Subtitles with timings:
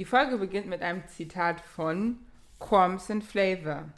[0.00, 2.20] Die Folge beginnt mit einem Zitat von
[2.58, 3.90] Qualms and Flavor.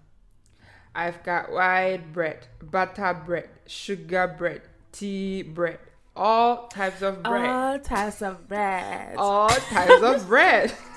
[0.97, 5.79] I've got white bread, butter bread, sugar bread, tea bread,
[6.17, 7.49] all types of bread.
[7.49, 9.17] All types of bread.
[9.17, 10.73] All types of bread.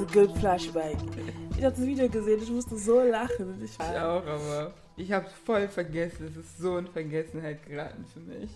[0.00, 0.96] was a good flashback.
[1.56, 3.60] Ich habe das Video gesehen, ich musste so lachen.
[3.64, 6.28] Ich, Ich auch, aber ich hab's voll vergessen.
[6.28, 8.50] Es ist so in Vergessenheit geraten für mich.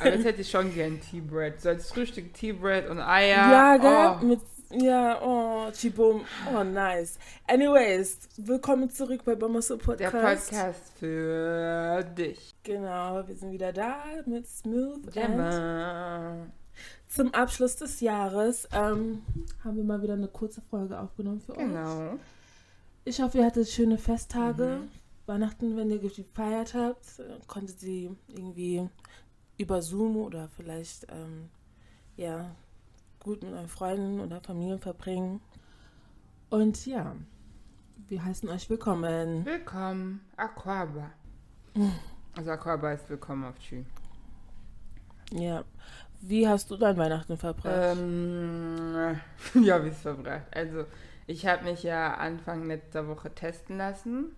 [0.00, 1.60] aber jetzt hätte ich schon gern Tea Bread.
[1.60, 3.36] So als Frühstück Tea Bread und Eier.
[3.36, 4.18] ja, gell?
[4.20, 4.24] Oh.
[4.24, 4.40] Mit,
[4.70, 6.24] ja, oh, Chibum.
[6.54, 7.18] Oh, nice.
[7.48, 10.50] Anyways, willkommen zurück bei Bomaso Der Podcast.
[10.50, 12.54] Podcast für dich.
[12.62, 15.04] Genau, wir sind wieder da mit Smooth.
[15.06, 16.36] And Gemma.
[17.12, 19.22] Zum Abschluss des Jahres ähm,
[19.62, 21.58] haben wir mal wieder eine kurze Folge aufgenommen für euch.
[21.58, 22.18] Genau.
[23.04, 24.80] Ich hoffe, ihr hattet schöne Festtage.
[24.80, 24.88] Mhm.
[25.26, 28.88] Weihnachten, wenn ihr gefeiert habt, äh, konntet sie irgendwie
[29.58, 31.50] über Zoom oder vielleicht ähm,
[32.16, 32.50] ja
[33.20, 35.40] gut mit euren Freunden oder Familien verbringen.
[36.48, 37.14] Und ja,
[38.08, 39.44] wir heißen euch willkommen.
[39.44, 41.10] Willkommen, Aquaba.
[42.34, 43.84] Also Aquaba ist willkommen auf Tschü.
[45.32, 45.64] Ja.
[46.22, 47.98] Wie hast du dein Weihnachten verbracht?
[47.98, 49.16] Ähm,
[49.62, 50.46] ja, wie es verbracht.
[50.52, 50.84] Also,
[51.26, 54.34] ich habe mich ja Anfang letzter Woche testen lassen,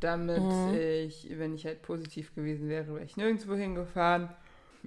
[0.00, 0.80] damit Mhm.
[1.06, 4.28] ich, wenn ich halt positiv gewesen wäre, wäre ich nirgendwo hingefahren.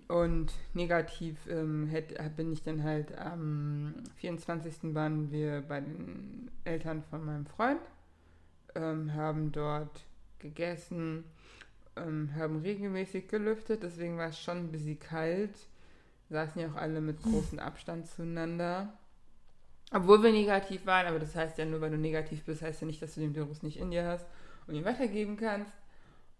[0.07, 4.95] Und negativ ähm, hätt, bin ich dann halt am 24.
[4.95, 7.81] waren wir bei den Eltern von meinem Freund,
[8.75, 10.03] ähm, haben dort
[10.39, 11.23] gegessen,
[11.97, 15.55] ähm, haben regelmäßig gelüftet, deswegen war es schon ein bisschen kalt.
[16.31, 18.93] Saßen ja auch alle mit großem Abstand zueinander.
[19.93, 22.87] Obwohl wir negativ waren, aber das heißt ja nur, weil du negativ bist, heißt ja
[22.87, 24.25] nicht, dass du den Virus nicht in dir hast
[24.65, 25.73] und ihn weitergeben kannst.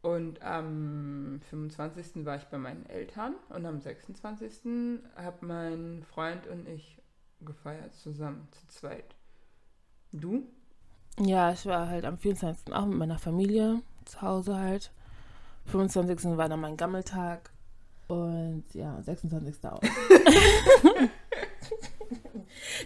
[0.02, 2.26] Und am 25.
[2.26, 5.02] war ich bei meinen Eltern und am 26.
[5.16, 7.00] hat mein Freund und ich
[7.42, 9.16] gefeiert zusammen, zu zweit.
[10.12, 10.48] Du?
[11.20, 12.74] ja, ich war halt am 24.
[12.74, 14.92] auch mit meiner Familie zu Hause halt.
[15.66, 16.38] 25.
[16.38, 17.52] war dann mein Gammeltag.
[18.12, 19.66] Und ja, 26.
[19.68, 19.80] auch.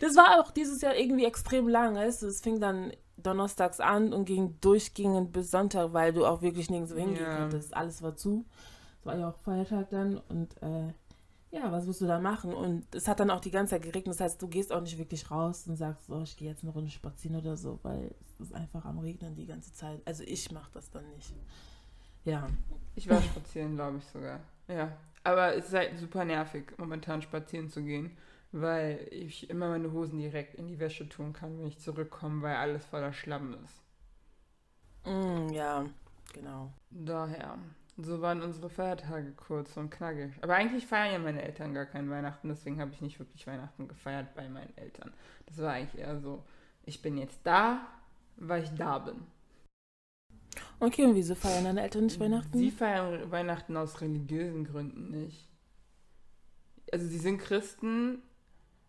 [0.01, 2.27] das war auch dieses Jahr irgendwie extrem lang, weißt du?
[2.27, 6.95] Es fing dann donnerstags an und ging durchgehend bis Sonntag, weil du auch wirklich nirgendwo
[6.95, 7.37] hingehen Ja.
[7.37, 7.75] konntest.
[7.75, 8.45] Alles war zu.
[8.99, 10.93] Es war ja auch Feiertag dann und äh,
[11.49, 12.53] ja, was willst du da machen?
[12.53, 14.97] Und es hat dann auch die ganze Zeit geregnet, das heißt, du gehst auch nicht
[14.99, 18.39] wirklich raus und sagst, oh, ich gehe jetzt eine Runde spazieren oder so, weil es
[18.41, 20.01] ist einfach am Regnen die ganze Zeit.
[20.05, 21.33] Also ich mache das dann nicht.
[22.25, 22.45] Ja.
[22.95, 24.39] Ich war spazieren, glaube ich sogar.
[24.67, 24.91] Ja.
[25.25, 28.15] Aber es ist halt super nervig, momentan spazieren zu gehen,
[28.51, 32.55] weil ich immer meine Hosen direkt in die Wäsche tun kann, wenn ich zurückkomme, weil
[32.55, 33.81] alles voller Schlamm ist.
[35.03, 35.85] Mm, ja,
[36.31, 36.71] genau.
[36.91, 37.57] Daher.
[37.97, 40.33] So waren unsere Feiertage kurz und knackig.
[40.41, 43.87] Aber eigentlich feiern ja meine Eltern gar kein Weihnachten, deswegen habe ich nicht wirklich Weihnachten
[43.87, 45.11] gefeiert bei meinen Eltern.
[45.47, 46.43] Das war eigentlich eher so,
[46.83, 47.87] ich bin jetzt da,
[48.37, 49.25] weil ich da bin.
[50.79, 52.57] Okay, und wieso feiern deine Eltern nicht Weihnachten?
[52.57, 55.49] Sie feiern Weihnachten aus religiösen Gründen nicht.
[56.91, 58.21] Also sie sind Christen,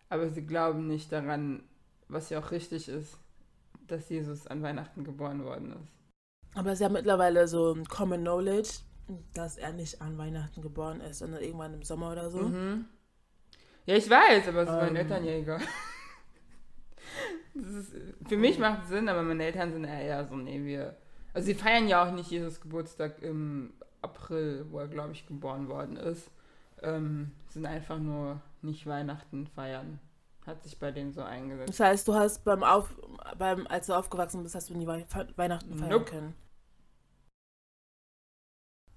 [0.09, 1.63] aber sie glauben nicht daran,
[2.07, 3.17] was ja auch richtig ist,
[3.87, 5.93] dass Jesus an Weihnachten geboren worden ist.
[6.55, 8.79] Aber es ist ja mittlerweile so ein Common Knowledge,
[9.33, 12.39] dass er nicht an Weihnachten geboren ist, sondern irgendwann im Sommer oder so.
[12.39, 12.85] Mhm.
[13.85, 14.95] Ja, ich weiß, aber es ist meinen Ähm.
[14.97, 15.61] Eltern ja egal.
[17.55, 17.95] Ist,
[18.27, 20.95] für mich macht es Sinn, aber meine Eltern sind eher so, nee, wir.
[21.37, 23.71] Also sie feiern ja auch nicht Jesus Geburtstag im
[24.01, 26.31] April, wo er, glaube ich, geboren worden ist.
[26.81, 29.99] Ähm, sind einfach nur nicht Weihnachten feiern.
[30.47, 31.69] Hat sich bei denen so eingesetzt.
[31.69, 32.95] Das heißt, du hast beim Auf,
[33.37, 36.05] beim, als du aufgewachsen bist, hast du nie Weihnachten feiern Nope.
[36.05, 36.33] können.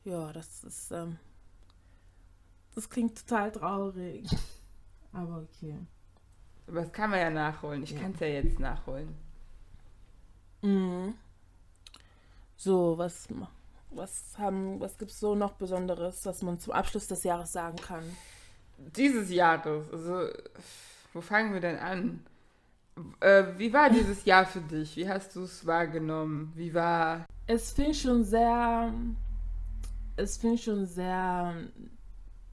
[0.04, 1.18] Ja, das ist, ähm,
[2.74, 4.26] das klingt total traurig.
[5.12, 5.76] Aber okay.
[6.66, 7.82] Aber das kann man ja nachholen.
[7.82, 8.00] Ich Ja.
[8.00, 9.14] kann es ja jetzt nachholen.
[10.62, 11.12] Mhm.
[12.62, 13.26] So, was,
[13.88, 18.04] was haben, was gibt's so noch Besonderes, was man zum Abschluss des Jahres sagen kann?
[18.76, 20.28] Dieses Jahres, also
[21.14, 22.26] wo fangen wir denn an?
[23.20, 24.94] Äh, wie war dieses Jahr für dich?
[24.96, 26.52] Wie hast du es wahrgenommen?
[26.54, 28.92] Wie war Es fing schon sehr,
[30.16, 31.54] es fing schon sehr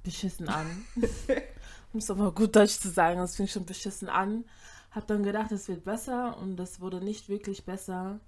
[0.03, 0.85] beschissen an.
[1.91, 4.45] um es aber gut Deutsch zu sagen, es fing schon beschissen an.
[4.91, 8.21] Hab dann gedacht, es wird besser und es wurde nicht wirklich besser.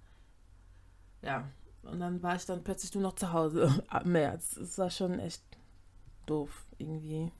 [1.21, 1.47] Ja,
[1.83, 4.57] und dann war ich dann plötzlich nur noch zu Hause ab März.
[4.57, 5.43] Es war schon echt
[6.25, 7.31] doof irgendwie.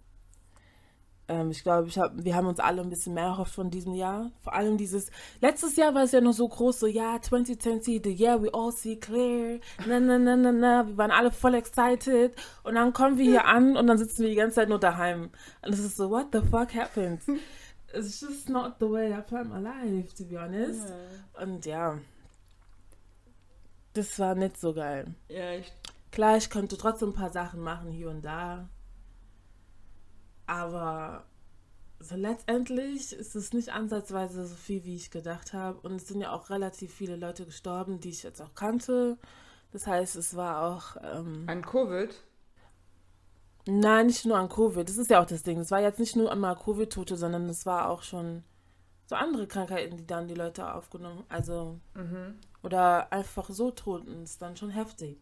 [1.30, 3.94] Ähm, ich glaube, ich hab, wir haben uns alle ein bisschen mehr erhofft von diesem
[3.94, 4.31] Jahr.
[4.41, 8.12] Vor allem dieses, letztes Jahr war es ja noch so groß, so ja, 2020, the
[8.12, 9.59] year we all see clear.
[9.88, 10.88] Na, na, na, na, na.
[10.88, 12.33] Wir waren alle voll excited.
[12.63, 15.30] Und dann kommen wir hier an und dann sitzen wir die ganze Zeit nur daheim.
[15.62, 17.21] Und es ist so, what the fuck happened?
[17.94, 20.89] It's just not the way I plan my life, to be honest.
[20.89, 21.44] Ja.
[21.44, 21.97] Und ja,
[23.94, 25.13] das war nicht so geil.
[25.30, 25.71] Ja, ich,
[26.12, 28.68] Klar, ich konnte trotzdem ein paar Sachen machen hier und da.
[30.47, 31.25] Aber
[32.00, 35.80] so letztendlich ist es nicht ansatzweise so viel, wie ich gedacht habe.
[35.81, 39.18] Und es sind ja auch relativ viele Leute gestorben, die ich jetzt auch kannte.
[39.71, 40.97] Das heißt, es war auch.
[41.03, 42.15] Ähm, an Covid.
[43.68, 44.89] nein, nicht nur an Covid.
[44.89, 45.59] Das ist ja auch das Ding.
[45.59, 48.44] Es war jetzt nicht nur einmal Covid-Tote, sondern es war auch schon
[49.09, 51.79] so andere Krankheiten, die dann die Leute aufgenommen Also.
[51.95, 52.35] Mhm.
[52.61, 54.06] Oder einfach so tot.
[54.06, 55.17] Und es ist dann schon heftig.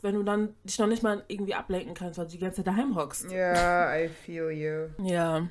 [0.00, 2.66] Wenn du dann dich noch nicht mal irgendwie ablenken kannst, weil du die ganze Zeit
[2.66, 3.30] daheim hockst.
[3.30, 5.06] Ja, I feel you.
[5.06, 5.46] Ja.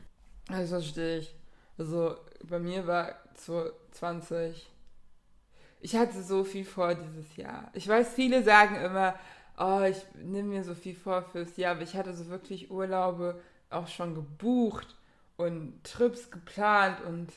[0.49, 1.35] Das verstehe ich.
[1.77, 4.69] Also bei mir war 2020.
[5.79, 7.69] Ich hatte so viel vor dieses Jahr.
[7.73, 9.15] Ich weiß, viele sagen immer,
[9.57, 13.39] oh, ich nehme mir so viel vor fürs Jahr, aber ich hatte so wirklich Urlaube
[13.69, 14.96] auch schon gebucht
[15.38, 17.31] und Trips geplant und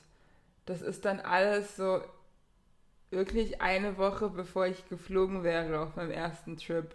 [0.67, 2.01] das ist dann alles so
[3.11, 6.95] wirklich eine Woche bevor ich geflogen wäre auf meinem ersten Trip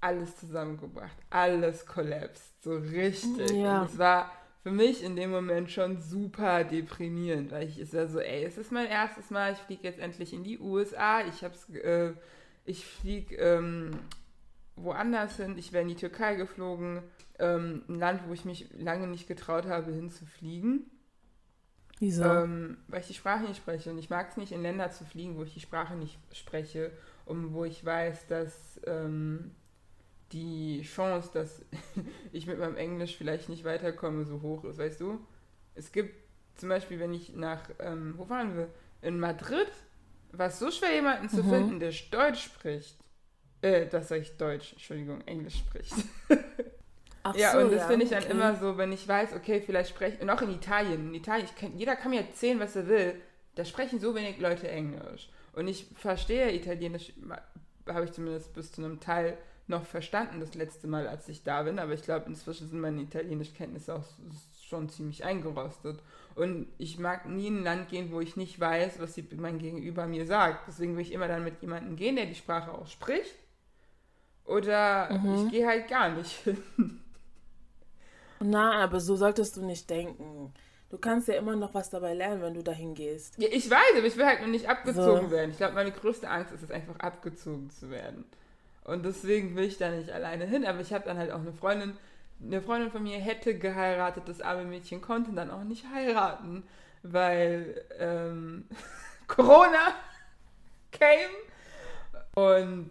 [0.00, 3.52] alles zusammengebracht, alles kollapst, so richtig.
[3.52, 3.82] Ja.
[3.82, 4.32] Und es war
[4.62, 8.58] für mich in dem Moment schon super deprimierend, weil ich es war so, ey, es
[8.58, 12.12] ist mein erstes Mal, ich fliege jetzt endlich in die USA, ich hab's, äh,
[12.64, 13.90] ich fliege ähm,
[14.82, 17.02] woanders hin, ich wäre in die Türkei geflogen,
[17.38, 20.90] ähm, ein Land, wo ich mich lange nicht getraut habe, hinzufliegen.
[22.00, 22.44] Wieso?
[22.44, 23.90] Ähm, weil ich die Sprache nicht spreche.
[23.90, 26.92] Und ich mag es nicht, in Länder zu fliegen, wo ich die Sprache nicht spreche
[27.24, 29.52] und wo ich weiß, dass ähm,
[30.32, 31.64] die Chance, dass
[32.32, 34.78] ich mit meinem Englisch vielleicht nicht weiterkomme, so hoch ist.
[34.78, 35.20] Weißt du?
[35.74, 36.14] Es gibt
[36.56, 38.68] zum Beispiel, wenn ich nach, ähm, wo waren wir?
[39.02, 39.68] In Madrid
[40.32, 41.48] war es so schwer, jemanden zu Mhm.
[41.48, 43.01] finden, der Deutsch spricht.
[43.62, 45.94] Äh, das sage ich Deutsch, Entschuldigung, Englisch spricht.
[47.22, 48.32] Ach Ja, so, und das ja, finde ich dann okay.
[48.32, 51.08] immer so, wenn ich weiß, okay, vielleicht spreche und auch in Italien.
[51.08, 53.14] In Italien, ich kann, jeder kann mir erzählen, was er will.
[53.54, 55.28] Da sprechen so wenig Leute Englisch.
[55.52, 57.12] Und ich verstehe Italienisch,
[57.86, 59.36] habe ich zumindest bis zu einem Teil
[59.68, 61.78] noch verstanden, das letzte Mal, als ich da bin.
[61.78, 64.04] Aber ich glaube, inzwischen sind meine Italienischkenntnisse auch
[64.68, 66.00] schon ziemlich eingerostet.
[66.34, 70.06] Und ich mag nie in ein Land gehen, wo ich nicht weiß, was mein Gegenüber
[70.06, 70.66] mir sagt.
[70.66, 73.36] Deswegen will ich immer dann mit jemandem gehen, der die Sprache auch spricht.
[74.44, 75.46] Oder Mhm.
[75.46, 76.62] ich gehe halt gar nicht hin.
[78.40, 80.52] Na, aber so solltest du nicht denken.
[80.90, 83.38] Du kannst ja immer noch was dabei lernen, wenn du dahin gehst.
[83.38, 85.30] Ja, ich weiß, aber ich will halt nur nicht abgezogen So.
[85.30, 85.50] werden.
[85.52, 88.24] Ich glaube, meine größte Angst ist es einfach, abgezogen zu werden.
[88.84, 90.66] Und deswegen will ich da nicht alleine hin.
[90.66, 91.96] Aber ich habe dann halt auch eine Freundin,
[92.42, 96.64] eine Freundin von mir hätte geheiratet, das arme Mädchen konnte dann auch nicht heiraten,
[97.04, 98.66] weil ähm,
[99.28, 99.94] Corona
[100.90, 101.30] came.
[102.34, 102.90] Und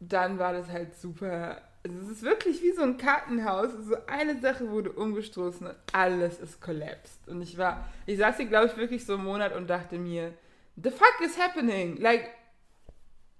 [0.00, 1.62] dann war das halt super.
[1.84, 3.70] Also es ist wirklich wie so ein Kartenhaus.
[3.86, 7.28] So eine Sache wurde umgestoßen und alles ist collapsed.
[7.28, 10.34] Und ich war, ich saß hier, glaube ich, wirklich so einen Monat und dachte mir,
[10.76, 11.96] the fuck is happening?
[11.98, 12.30] Like,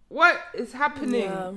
[0.08, 1.24] what is happening?
[1.24, 1.54] Ja.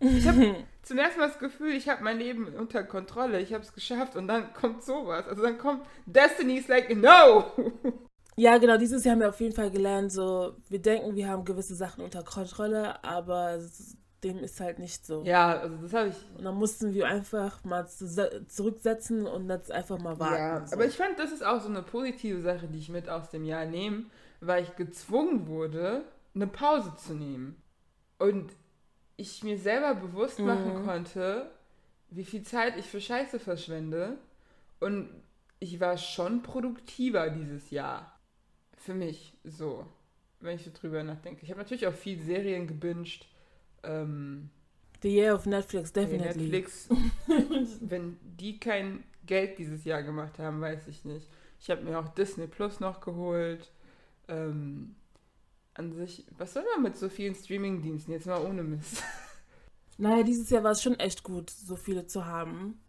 [0.00, 3.64] Ich habe zum ersten Mal das Gefühl, ich habe mein Leben unter Kontrolle, ich habe
[3.64, 5.26] es geschafft und dann kommt sowas.
[5.26, 7.52] Also dann kommt Destiny's like, no!
[8.38, 11.44] ja, genau, dieses Jahr haben wir auf jeden Fall gelernt, so, wir denken, wir haben
[11.44, 13.58] gewisse Sachen unter Kontrolle, aber
[14.24, 15.22] dem ist halt nicht so.
[15.24, 16.16] Ja, also das habe ich.
[16.36, 20.34] Und dann mussten wir einfach mal zu- zurücksetzen und jetzt einfach mal warten.
[20.36, 20.74] Ja, so.
[20.74, 23.44] aber ich fand, das ist auch so eine positive Sache, die ich mit aus dem
[23.44, 24.06] Jahr nehme,
[24.40, 26.02] weil ich gezwungen wurde,
[26.34, 27.62] eine Pause zu nehmen.
[28.18, 28.50] Und
[29.16, 30.84] ich mir selber bewusst machen Mhm.
[30.84, 31.50] konnte,
[32.10, 34.18] wie viel Zeit ich für Scheiße verschwende.
[34.80, 35.08] Und
[35.60, 38.17] ich war schon produktiver dieses Jahr.
[38.78, 39.86] Für mich so,
[40.40, 41.42] wenn ich so drüber nachdenke.
[41.42, 43.26] Ich habe natürlich auch viel Serien gebinged.
[43.82, 44.50] Ähm,
[45.02, 46.48] The Year of Netflix, definitely.
[46.48, 46.88] Netflix,
[47.80, 51.28] wenn die kein Geld dieses Jahr gemacht haben, weiß ich nicht.
[51.60, 53.70] Ich habe mir auch Disney Plus noch geholt.
[54.26, 54.96] Ähm,
[55.74, 58.12] an sich, was soll man mit so vielen Streaming-Diensten?
[58.12, 59.02] Jetzt mal ohne Mist.
[60.00, 62.80] Naja, dieses Jahr war es schon echt gut, so viele zu haben.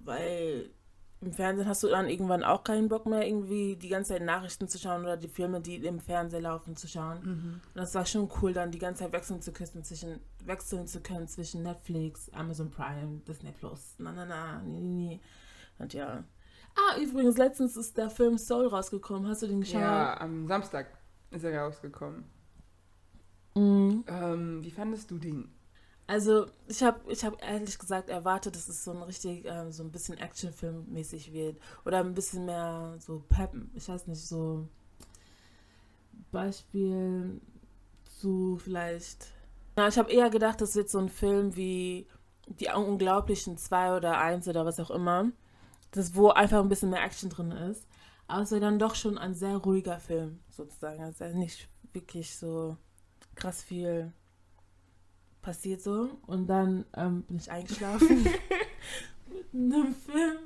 [0.00, 0.70] Weil
[1.20, 4.68] im Fernsehen hast du dann irgendwann auch keinen Bock mehr, irgendwie die ganze Zeit Nachrichten
[4.68, 7.18] zu schauen oder die Filme, die im Fernsehen laufen, zu schauen.
[7.18, 11.00] Und das war schon cool, dann die ganze Zeit wechseln zu können zwischen, wechseln zu
[11.00, 13.94] können zwischen Netflix, Amazon Prime, Disney Plus.
[13.98, 15.20] Na, na, na, nee, nee, nee.
[15.78, 16.24] Und ja.
[16.74, 19.26] Ah, übrigens, letztens ist der Film Soul rausgekommen.
[19.28, 19.80] Hast du den geschaut?
[19.80, 20.86] Ja, am Samstag
[21.30, 22.24] ist er rausgekommen.
[23.54, 24.04] Mhm.
[24.06, 25.50] Ähm, wie fandest du den?
[26.06, 29.82] Also ich habe ich hab ehrlich gesagt erwartet, dass es so ein richtig, ähm, so
[29.82, 31.58] ein bisschen Actionfilm-mäßig wird.
[31.84, 34.68] Oder ein bisschen mehr so Pep, ich weiß nicht, so
[36.30, 37.40] Beispiel
[38.20, 39.28] zu vielleicht.
[39.76, 42.06] Ja, ich habe eher gedacht, das wird so ein Film wie
[42.46, 45.32] Die Unglaublichen 2 oder 1 oder was auch immer.
[45.90, 47.86] Das, wo einfach ein bisschen mehr Action drin ist.
[48.28, 51.02] Aber es war dann doch schon ein sehr ruhiger Film, sozusagen.
[51.02, 52.76] Also nicht wirklich so
[53.34, 54.12] krass viel
[55.46, 56.18] passiert so.
[56.26, 58.24] Und dann ähm, bin ich eingeschlafen
[59.52, 60.38] mit einem Film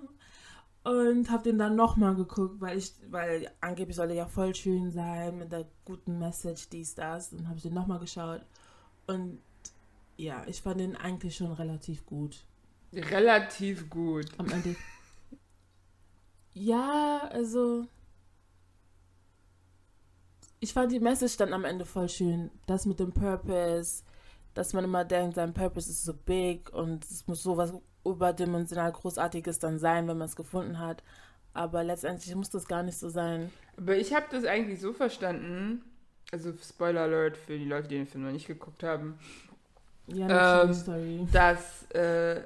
[0.85, 4.91] und habe den dann nochmal geguckt, weil ich, weil angeblich soll er ja voll schön
[4.93, 7.33] sein mit der guten Message, dies, das.
[7.33, 8.43] Und habe ich den nochmal geschaut.
[9.07, 9.41] Und
[10.19, 12.45] ja, ich fand den eigentlich schon relativ gut.
[12.93, 14.27] Relativ gut.
[14.37, 14.77] Am Ende.
[16.53, 17.87] Ja, also.
[20.59, 22.51] Ich fand die Message dann am Ende voll schön.
[22.67, 24.03] Das mit dem Purpose,
[24.55, 27.73] dass man immer denkt, sein Purpose ist so big und es muss sowas
[28.05, 31.03] überdimensional Großartiges dann sein, wenn man es gefunden hat.
[31.53, 33.51] Aber letztendlich muss das gar nicht so sein.
[33.77, 35.83] Aber ich habe das eigentlich so verstanden,
[36.33, 39.19] also Spoiler Alert für die Leute, die den Film noch nicht geguckt haben,
[40.07, 41.27] ja, ähm, sorry.
[41.33, 42.43] dass äh,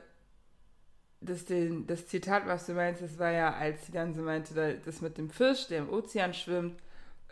[1.20, 4.78] das, den, das Zitat, was du meinst, das war ja, als sie dann so meinte,
[4.84, 6.80] das mit dem Fisch, der im Ozean schwimmt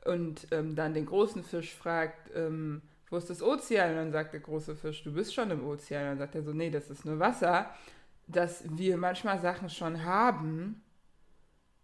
[0.05, 2.83] und ähm, dann den großen Fisch fragt, ähm,
[3.13, 3.91] wo ist das Ozean?
[3.91, 6.03] Und dann sagt der große Fisch, du bist schon im Ozean.
[6.03, 7.71] Und dann sagt er so, nee, das ist nur Wasser.
[8.27, 10.83] Dass wir manchmal Sachen schon haben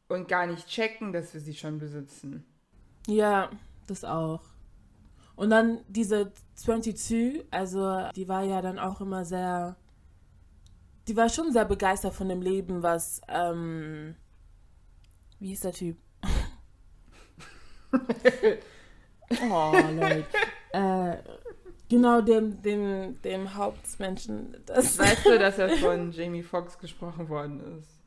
[0.09, 2.47] und gar nicht checken, dass wir sie schon besitzen.
[3.07, 3.51] Ja,
[3.87, 4.41] das auch.
[5.37, 9.77] Und dann diese 22, also die war ja dann auch immer sehr,
[11.07, 14.17] die war schon sehr begeistert von dem Leben, was, ähm,
[15.39, 15.99] wie hieß der Typ?
[19.51, 20.27] oh, Leute.
[20.73, 21.17] Äh,
[21.89, 24.57] genau dem, dem, dem Hauptmenschen.
[24.67, 27.99] Das weißt du, dass er von Jamie Foxx gesprochen worden ist?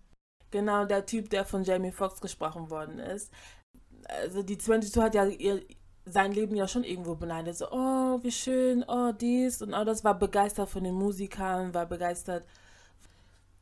[0.52, 3.32] Genau, der Typ, der von Jamie Foxx gesprochen worden ist.
[4.08, 5.62] Also die 22 hat ja ihr,
[6.06, 7.58] sein Leben ja schon irgendwo beneidet.
[7.58, 10.04] So, oh, wie schön, oh, dies und all das.
[10.04, 12.46] War begeistert von den Musikern, war begeistert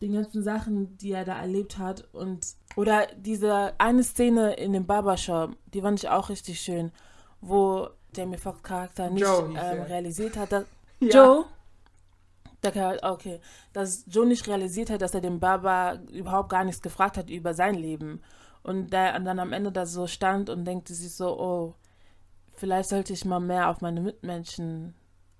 [0.01, 2.07] den ganzen Sachen, die er da erlebt hat.
[2.13, 6.91] Und oder diese eine Szene in dem Barbershop, die fand ich auch richtig schön,
[7.41, 10.65] wo Jamie Foxx Charakter nicht ähm, realisiert hat, dass
[10.99, 11.09] ja.
[11.09, 11.45] Joe,
[12.63, 13.39] der Charakter, okay,
[13.73, 17.53] dass Joe nicht realisiert hat, dass er den Barber überhaupt gar nichts gefragt hat über
[17.53, 18.21] sein Leben.
[18.61, 21.75] Und der dann am Ende da so stand und denkte sich so, oh,
[22.53, 24.93] vielleicht sollte ich mal mehr auf meine Mitmenschen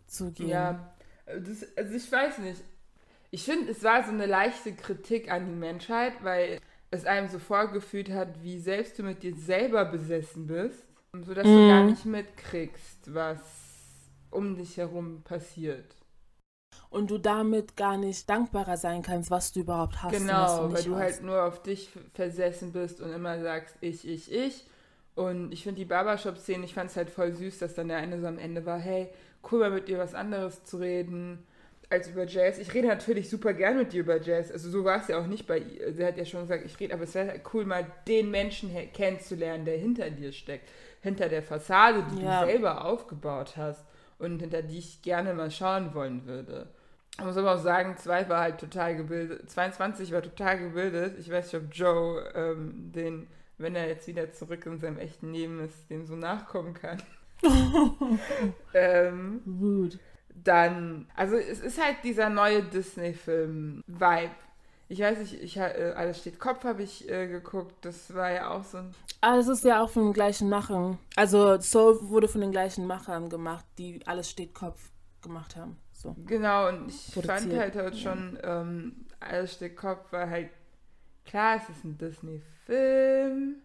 [0.07, 0.49] zugehen.
[0.49, 0.93] Ja,
[1.25, 2.63] das, also ich weiß nicht.
[3.31, 6.59] Ich finde, es war so eine leichte Kritik an die Menschheit, weil
[6.91, 11.49] es einem so vorgefühlt hat, wie selbst du mit dir selber besessen bist sodass mm.
[11.49, 11.89] du gar mhm.
[11.89, 13.39] nicht mitkriegst, was
[14.31, 15.95] um dich herum passiert.
[16.89, 20.11] Und du damit gar nicht dankbarer sein kannst, was du überhaupt hast.
[20.11, 21.01] Genau, weil du hast.
[21.01, 24.65] halt nur auf dich versessen bist und immer sagst, ich, ich, ich.
[25.15, 28.19] Und ich finde die Barbershop-Szene, ich fand es halt voll süß, dass dann der eine
[28.19, 29.09] so am Ende war, hey,
[29.51, 31.45] cool mal mit dir was anderes zu reden
[31.89, 32.57] als über Jazz.
[32.59, 34.51] Ich rede natürlich super gern mit dir über Jazz.
[34.51, 35.93] Also so war es ja auch nicht bei ihr.
[35.93, 38.71] Sie hat ja schon gesagt, ich rede, aber es wäre halt cool, mal den Menschen
[38.93, 40.69] kennenzulernen, der hinter dir steckt
[41.01, 42.41] hinter der Fassade, die ja.
[42.41, 43.85] du selber aufgebaut hast
[44.17, 46.67] und hinter die ich gerne mal schauen wollen würde.
[47.17, 51.17] Ich muss aber auch sagen, 2 war halt total gebildet, 22 war total gebildet.
[51.19, 53.27] Ich weiß nicht, ob Joe ähm, den,
[53.57, 57.01] wenn er jetzt wieder zurück in seinem echten Leben ist, dem so nachkommen kann.
[58.73, 59.99] ähm, Gut.
[60.33, 64.31] Dann, also es ist halt dieser neue Disney-Film-Vibe
[64.89, 67.75] ich weiß nicht, ich, äh, alles steht Kopf habe ich äh, geguckt.
[67.85, 68.95] Das war ja auch so ein.
[69.21, 70.97] Ah, das ist ja auch von den gleichen Machern.
[71.15, 74.91] Also Soul wurde von den gleichen Machern gemacht, die alles steht Kopf
[75.21, 75.77] gemacht haben.
[75.93, 76.15] So.
[76.25, 77.39] Genau, und ich Produziert.
[77.39, 80.49] fand halt, halt schon, ähm, alles steht Kopf war halt
[81.23, 83.55] klar, es ist ein Disney-Film.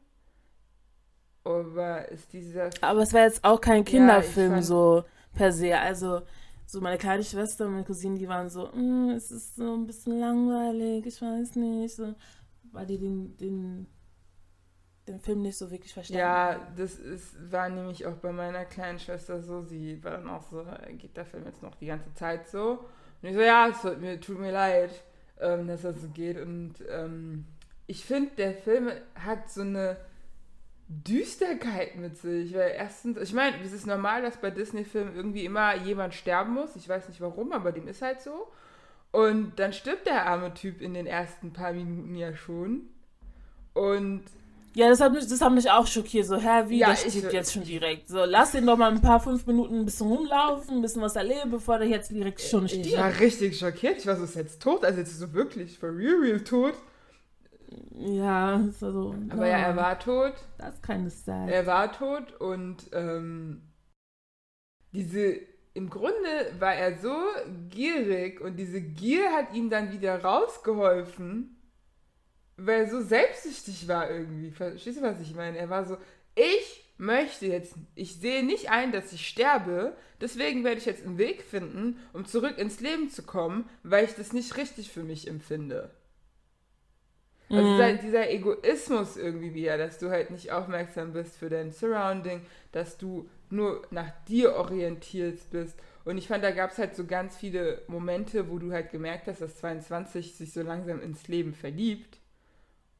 [1.45, 2.69] Aber ist dieser.
[2.83, 5.05] Aber es war jetzt auch kein Kinderfilm ja, so
[5.35, 5.79] per se.
[5.79, 6.23] Also
[6.67, 9.87] so meine kleine Schwester und meine Cousine, die waren so, mm, es ist so ein
[9.87, 12.15] bisschen langweilig, ich weiß nicht, so,
[12.73, 13.87] weil die den, den,
[15.07, 18.99] den Film nicht so wirklich verstanden Ja, das ist, war nämlich auch bei meiner kleinen
[18.99, 20.65] Schwester so, sie war dann auch so,
[20.99, 22.85] geht der Film jetzt noch die ganze Zeit so?
[23.23, 24.91] Und ich so, ja, es tut mir, tut mir leid,
[25.41, 26.39] ähm, dass das so geht.
[26.39, 27.47] Und ähm,
[27.87, 29.97] ich finde, der Film hat so eine
[30.89, 32.55] Düsterkeit mit sich.
[32.55, 36.77] Weil erstens, ich meine, es ist normal, dass bei Disney-Filmen irgendwie immer jemand sterben muss.
[36.77, 38.49] Ich weiß nicht warum, aber dem ist halt so.
[39.13, 42.89] Und dann stirbt der arme Typ in den ersten paar Minuten ja schon.
[43.73, 44.23] Und.
[44.77, 46.27] Ja, das hat mich, das hat mich auch schockiert.
[46.27, 48.09] So, hä, wie, Ja, der ich- steht jetzt schon direkt.
[48.09, 51.15] So, lass den doch mal ein paar fünf Minuten ein bisschen rumlaufen, ein bisschen was
[51.15, 52.99] erleben, bevor der jetzt direkt schon Ich stirbt.
[52.99, 53.99] war richtig schockiert.
[53.99, 54.85] Ich war so, ist jetzt tot?
[54.85, 56.75] Also jetzt ist so wirklich for real, real tot.
[57.97, 60.35] Ja, also, Aber ja, er war tot.
[60.59, 61.49] Das ist keine Sad.
[61.49, 63.63] Er war tot und ähm,
[64.93, 65.39] diese,
[65.75, 67.15] im Grunde war er so
[67.71, 71.57] gierig und diese Gier hat ihm dann wieder rausgeholfen,
[72.57, 74.51] weil er so selbstsüchtig war irgendwie.
[74.51, 75.57] Verstehst du, was ich meine?
[75.59, 75.97] Er war so,
[76.35, 81.19] ich möchte jetzt, ich sehe nicht ein, dass ich sterbe, deswegen werde ich jetzt einen
[81.19, 85.29] Weg finden, um zurück ins Leben zu kommen, weil ich das nicht richtig für mich
[85.29, 85.91] empfinde.
[87.53, 87.71] Also Mhm.
[87.71, 92.99] dieser, dieser Egoismus irgendwie wieder, dass du halt nicht aufmerksam bist für dein Surrounding, dass
[92.99, 95.79] du nur nach dir orientiert bist.
[96.05, 99.29] Und ich fand, da gab es halt so ganz viele Momente, wo du halt gemerkt
[99.29, 102.19] hast, dass 22 sich so langsam ins Leben verliebt.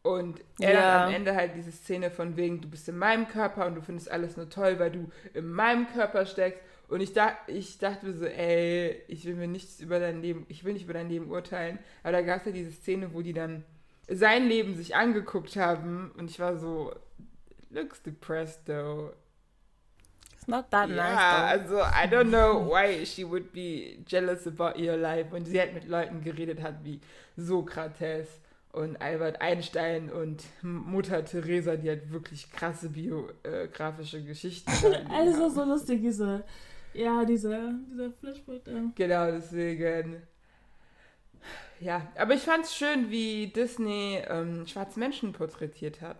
[0.03, 0.75] Und er Ja.
[0.75, 3.81] dann am Ende halt diese Szene von wegen, du bist in meinem Körper und du
[3.83, 6.61] findest alles nur toll, weil du in meinem Körper steckst.
[6.89, 10.45] Und ich, dach, ich dachte mir so, ey, ich will mir nichts über dein Leben,
[10.49, 11.79] ich will nicht über dein Leben urteilen.
[12.03, 13.65] Aber da gab es ja diese Szene, wo die dann
[14.09, 16.93] sein Leben sich angeguckt haben und ich war so,
[17.71, 19.13] looks depressed though.
[20.37, 21.81] It's not that Ja, nice, though.
[21.83, 25.35] also I don't know why she would be jealous about your life.
[25.35, 27.01] Und sie hat mit Leuten geredet hat wie
[27.37, 28.29] Sokrates
[28.73, 34.71] und Albert Einstein und Mutter Teresa, die halt wirklich krasse biografische Geschichten
[35.11, 35.47] Alles haben.
[35.47, 36.45] ist so lustig, diese,
[36.93, 38.63] ja, dieser, dieser Flashback.
[38.97, 40.23] Genau, deswegen.
[41.81, 46.17] Ja, aber ich fand's schön, wie Disney ähm, schwarze Menschen porträtiert hat.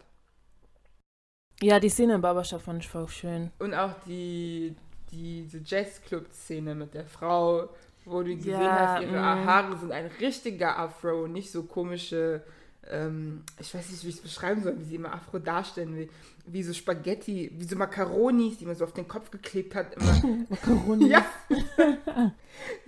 [1.63, 3.51] Ja, die Szene im Barbershop fand ich voll schön.
[3.59, 4.75] Und auch die,
[5.11, 7.69] diese Jazzclub-Szene mit der Frau,
[8.05, 9.47] wo du gesehen Ja, hast, ihre mm.
[9.47, 12.43] Haare sind ein richtiger Afro, nicht so komische,
[12.91, 16.09] ähm, ich weiß nicht, wie ich es beschreiben soll, wie sie immer Afro darstellen, wie,
[16.47, 19.95] wie so Spaghetti, wie so Macaronis, die man so auf den Kopf geklebt hat.
[19.95, 20.45] Immer.
[20.51, 21.09] Macaroni.
[21.09, 21.25] ja.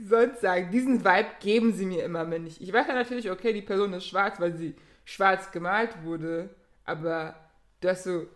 [0.08, 2.60] Sonst sagen, diesen Vibe geben sie mir immer, wenn ich.
[2.60, 4.74] Ich weiß ja natürlich, okay, die Person ist schwarz, weil sie
[5.04, 6.50] schwarz gemalt wurde,
[6.84, 7.34] aber
[7.80, 8.26] du hast so,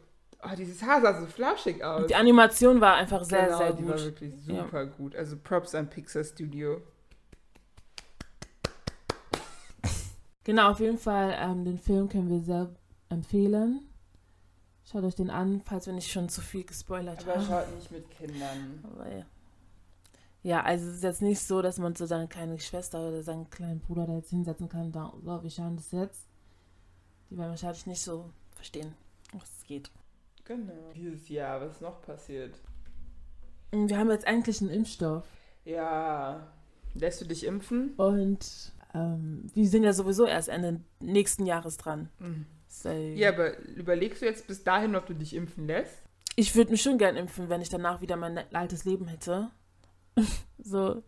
[0.42, 2.07] oh, dieses Haar sah so flauschig aus.
[2.07, 4.05] Die Animation war einfach sehr, Genau, sehr die war gut.
[4.05, 5.16] wirklich super gut.
[5.16, 6.81] Also Props an Pixar Studio.
[10.44, 12.70] Genau, auf jeden Fall, ähm, den Film können wir sehr
[13.09, 13.87] empfehlen.
[14.85, 17.46] Schaut euch den an, falls wir nicht schon zu viel gespoilert Aber haben.
[17.46, 18.81] schaut nicht mit Kindern.
[18.83, 19.26] Aber ja.
[20.42, 23.50] Ja, also es ist jetzt nicht so, dass man so seine kleine Schwester oder seinen
[23.50, 26.26] kleinen Bruder da jetzt hinsetzen kann und da, so, wir schauen das jetzt.
[27.29, 28.94] Die werden wahrscheinlich nicht so verstehen,
[29.33, 29.90] was es geht.
[30.44, 30.72] Genau.
[30.94, 32.59] Dieses Jahr, was noch passiert?
[33.70, 35.24] Wir haben jetzt eigentlich einen Impfstoff.
[35.64, 36.48] Ja.
[36.94, 37.94] Lässt du dich impfen?
[37.96, 42.09] Und ähm, wir sind ja sowieso erst Ende nächsten Jahres dran.
[42.68, 46.03] So, Ja, aber überlegst du jetzt bis dahin, ob du dich impfen lässt?
[46.37, 49.50] Ich würde mich schon gern impfen, wenn ich danach wieder mein altes Leben hätte.
[50.59, 51.03] so,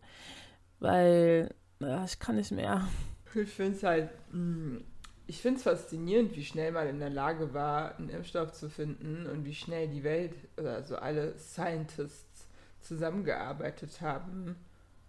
[0.79, 2.87] weil ja, ich kann nicht mehr.
[3.35, 4.81] Ich finde es halt, mh,
[5.25, 9.25] ich finde es faszinierend, wie schnell man in der Lage war, einen Impfstoff zu finden
[9.25, 12.47] und wie schnell die Welt, also alle Scientists
[12.81, 14.55] zusammengearbeitet haben,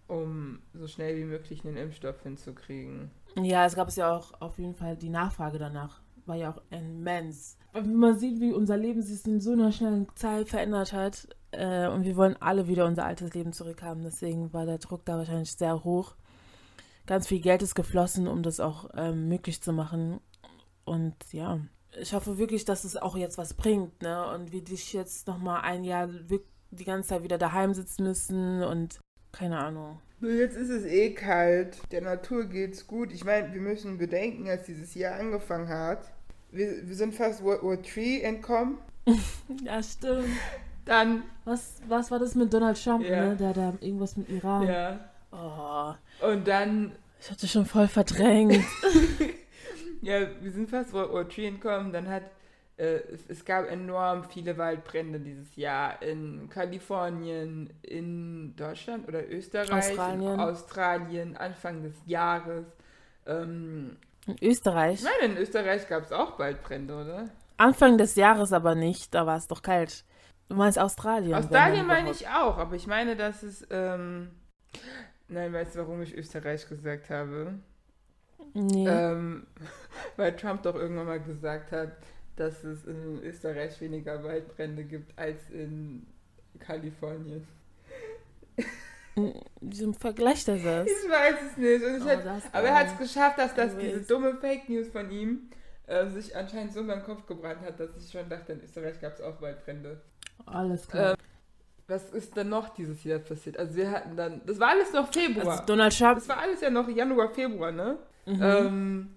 [0.06, 3.10] um so schnell wie möglich einen Impfstoff hinzukriegen.
[3.36, 6.02] Ja, es gab es ja auch auf jeden Fall die Nachfrage danach.
[6.26, 7.58] War ja auch immens.
[7.72, 11.28] Man sieht, wie unser Leben sich in so einer schnellen Zeit verändert hat.
[11.50, 14.02] Äh, und wir wollen alle wieder unser altes Leben zurückhaben.
[14.02, 16.14] Deswegen war der Druck da wahrscheinlich sehr hoch.
[17.06, 20.20] Ganz viel Geld ist geflossen, um das auch ähm, möglich zu machen.
[20.84, 21.60] Und ja,
[22.00, 24.02] ich hoffe wirklich, dass es auch jetzt was bringt.
[24.02, 24.26] Ne?
[24.34, 26.08] Und wir dich jetzt nochmal ein Jahr
[26.70, 28.98] die ganze Zeit wieder daheim sitzen müssen und
[29.36, 29.98] keine Ahnung.
[30.20, 33.12] Nur jetzt ist es eh kalt, der Natur geht's gut.
[33.12, 36.12] Ich meine, wir müssen bedenken, als dieses Jahr angefangen hat,
[36.50, 38.78] wir, wir sind fast World War III entkommen.
[39.64, 40.28] Ja, stimmt.
[40.86, 43.28] Dann, Was, was war das mit Donald Trump, Ja.
[43.30, 43.36] ne?
[43.36, 44.66] Der da irgendwas mit Iran.
[44.66, 45.00] ja,
[45.32, 45.92] Oh,
[46.26, 48.54] und dann ich hatte schon voll verdrängt.
[50.02, 51.92] Ja, wir sind fast World War III entkommen.
[51.92, 52.24] Dann hat
[52.76, 60.34] es- es gab enorm viele Waldbrände dieses Jahr in Kalifornien, in Deutschland oder Österreich, Australien.
[60.34, 62.66] in Australien, Anfang des Jahres.
[63.26, 65.00] Ähm, In Österreich.
[65.00, 67.28] ich meine, in Österreich gab es auch Waldbrände, oder?
[67.56, 70.04] Anfang des Jahres aber nicht, da war es doch kalt.
[70.48, 71.34] Du meinst Australien?
[71.34, 73.66] Australien meine ich auch, aber ich meine, dass es.
[73.70, 74.30] Ähm,
[75.28, 77.54] nein, weißt du, warum ich Österreich gesagt habe?
[78.52, 78.86] Nee.
[78.86, 79.46] Ähm,
[80.16, 81.92] weil Trump doch irgendwann mal gesagt hat,
[82.36, 86.06] dass es in Österreich weniger Waldbrände gibt als in
[86.58, 87.46] Kalifornien.
[89.60, 90.86] Wieso vergleicht er das?
[90.86, 91.84] Ich weiß es nicht.
[91.84, 95.50] Oh, das aber er hat es geschafft, dass das diese dumme Fake News von ihm
[95.86, 99.00] äh, sich anscheinend so in meinen Kopf gebrannt hat, dass ich schon dachte, in Österreich
[99.00, 100.00] gab es auch Waldbrände.
[100.46, 101.10] Alles klar.
[101.10, 101.16] Ähm,
[101.86, 103.58] was ist denn noch dieses Jahr passiert?
[103.58, 105.52] Also wir hatten dann, das war alles noch Februar.
[105.52, 106.14] also Donald Trump.
[106.14, 107.98] das war alles ja noch Januar, Februar, ne?
[108.26, 108.42] Mhm.
[108.42, 109.14] Ähm,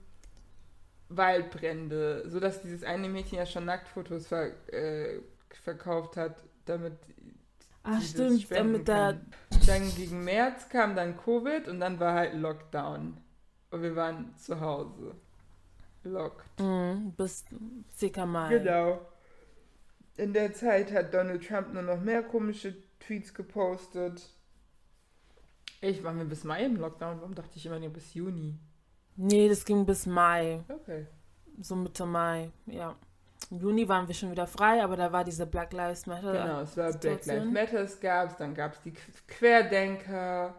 [1.09, 5.21] Waldbrände, sodass dieses eine Mädchen ja schon Nacktfotos ver äh,
[5.63, 6.97] verkauft hat, damit
[7.83, 9.13] Ach stimmt, damit da.
[9.65, 13.17] Dann gegen März kam dann Covid und dann war halt Lockdown.
[13.71, 15.15] Und wir waren zu Hause.
[16.03, 16.59] Locked.
[16.59, 17.45] Mhm, bis
[17.95, 18.49] circa Mai.
[18.49, 19.01] Genau.
[20.15, 24.21] In der Zeit hat Donald Trump nur noch mehr komische Tweets gepostet.
[25.79, 27.19] Ich war mir bis Mai im Lockdown.
[27.19, 28.57] Warum dachte ich immer nur bis Juni?
[29.17, 30.63] Nee, das ging bis Mai.
[30.69, 31.05] Okay.
[31.59, 32.95] So Mitte Mai, ja.
[33.49, 36.31] Im Juni waren wir schon wieder frei, aber da war diese Black Lives Matter.
[36.33, 37.25] Genau, es war Black.
[37.25, 40.53] Lives Matters gab's, dann gab es die Qu- Querdenker.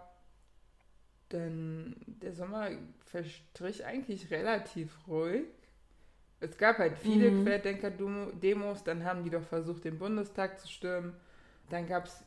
[1.29, 2.71] Dann der Sommer
[3.05, 5.45] verstrich eigentlich relativ ruhig.
[6.41, 7.45] Es gab halt viele Mhm.
[7.45, 11.15] Querdenker-Demos, dann haben die doch versucht, den Bundestag zu stürmen.
[11.69, 12.23] Dann gab es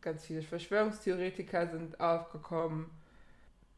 [0.00, 2.86] ganz viele Verschwörungstheoretiker sind aufgekommen.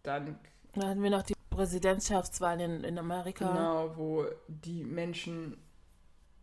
[0.04, 0.38] Dann
[0.74, 3.46] Dann hatten wir noch die Präsidentschaftswahl in, in Amerika.
[3.46, 5.58] Genau, wo die Menschen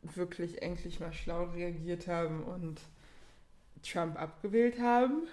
[0.03, 2.79] wirklich endlich mal schlau reagiert haben und
[3.81, 5.23] Trump abgewählt haben.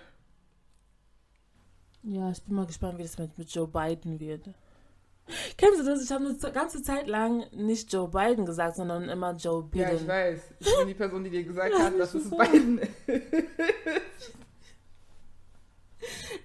[2.02, 4.48] Ja, ich bin mal gespannt, wie das mit, mit Joe Biden wird.
[5.58, 6.02] Kennst du das?
[6.02, 9.86] Ich habe eine ganze Zeit lang nicht Joe Biden gesagt, sondern immer Joe Biden.
[9.86, 10.40] Ja, ich weiß.
[10.60, 14.32] Ich bin die Person, die dir gesagt hat, dass das es Biden ist.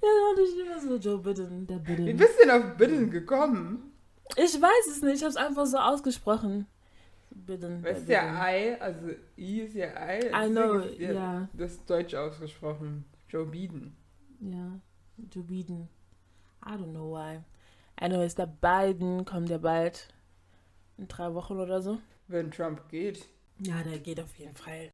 [0.02, 2.18] Ja, und ich immer so Joe Biden, der Wie Biden.
[2.18, 3.92] bist du denn auf Biden gekommen?
[4.36, 6.68] Ich weiß es nicht, ich habe es einfach so ausgesprochen.
[7.32, 8.50] Biden, Weißt du ja.
[8.50, 10.28] I, also I ist ja I.
[10.28, 13.06] I know, ist ja ja, Das ist deutsch ausgesprochen.
[13.30, 13.96] Joe Biden.
[14.40, 14.80] ja,
[15.32, 15.88] Joe Biden.
[16.66, 17.40] I don't know why.
[17.98, 20.08] Anyways, der Biden kommt ja bald
[20.98, 22.00] in drei Wochen oder so.
[22.28, 23.26] Wenn Trump geht.
[23.60, 24.90] Ja, der geht auf jeden Fall.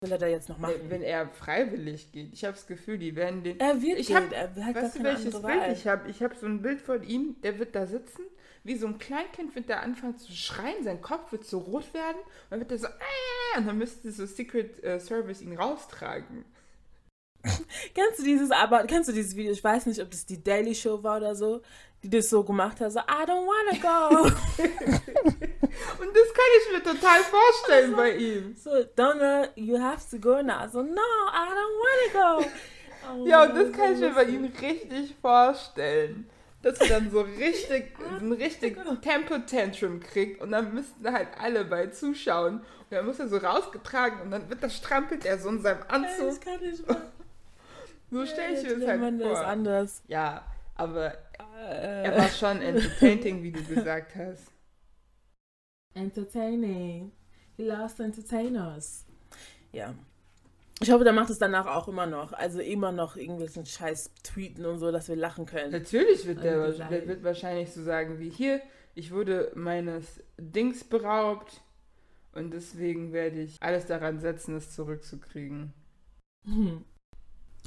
[0.00, 0.74] Will er da jetzt noch machen?
[0.88, 2.32] Wenn er freiwillig geht.
[2.32, 5.02] Ich habe das Gefühl, die werden den er wird Ich hab- er hat Weißt du,
[5.02, 5.72] welches Bild Wahl.
[5.72, 6.08] ich habe?
[6.08, 8.22] Ich habe so ein Bild von ihm, der wird da sitzen,
[8.62, 12.18] wie so ein Kleinkind wird der anfangen zu schreien, sein Kopf wird so rot werden
[12.18, 16.44] und dann wird er so, äh, und dann müsste so Secret äh, Service ihn raustragen.
[17.94, 19.52] Kennst du dieses, aber kennst du dieses Video?
[19.52, 21.62] Ich weiß nicht, ob das die Daily Show war oder so,
[22.02, 24.24] die das so gemacht hat, so I don't wanna go.
[24.62, 28.56] Und das kann ich mir total vorstellen bei ihm.
[28.56, 30.66] so Donna, you have to go now.
[30.68, 31.00] So no,
[31.32, 32.46] I don't wanna go.
[33.10, 36.28] Oh, Ja, und das kann ich mir bei ihm richtig vorstellen.
[36.62, 41.86] Dass er dann so richtig, ein richtig Tempo-Tantrum kriegt und dann müssten halt alle bei
[41.86, 42.54] zuschauen.
[42.58, 45.82] Und dann muss er so rausgetragen und dann wird das strampelt er so in seinem
[45.86, 46.26] Anzug.
[46.28, 46.96] Das kann ich mal.
[48.10, 49.46] So stelle ich mir das halt vor.
[49.46, 50.02] anders.
[50.08, 50.42] Ja,
[50.76, 51.12] aber
[51.68, 54.50] Äh, er war schon entertaining, wie du gesagt hast.
[55.94, 57.12] entertaining.
[57.56, 59.04] He loves to entertain us.
[59.72, 59.94] Ja.
[60.80, 62.32] Ich hoffe, der macht es danach auch immer noch.
[62.32, 65.72] Also immer noch irgendwelchen Scheiß tweeten und so, dass wir lachen können.
[65.72, 68.62] Natürlich wird der, der wird wahrscheinlich so sagen wie hier,
[68.94, 71.62] ich wurde meines Dings beraubt
[72.32, 75.72] und deswegen werde ich alles daran setzen, es zurückzukriegen.
[76.46, 76.84] Hm.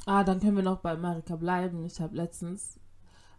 [0.04, 1.84] Ah, dann können wir noch bei Amerika bleiben.
[1.84, 2.80] Ich habe letztens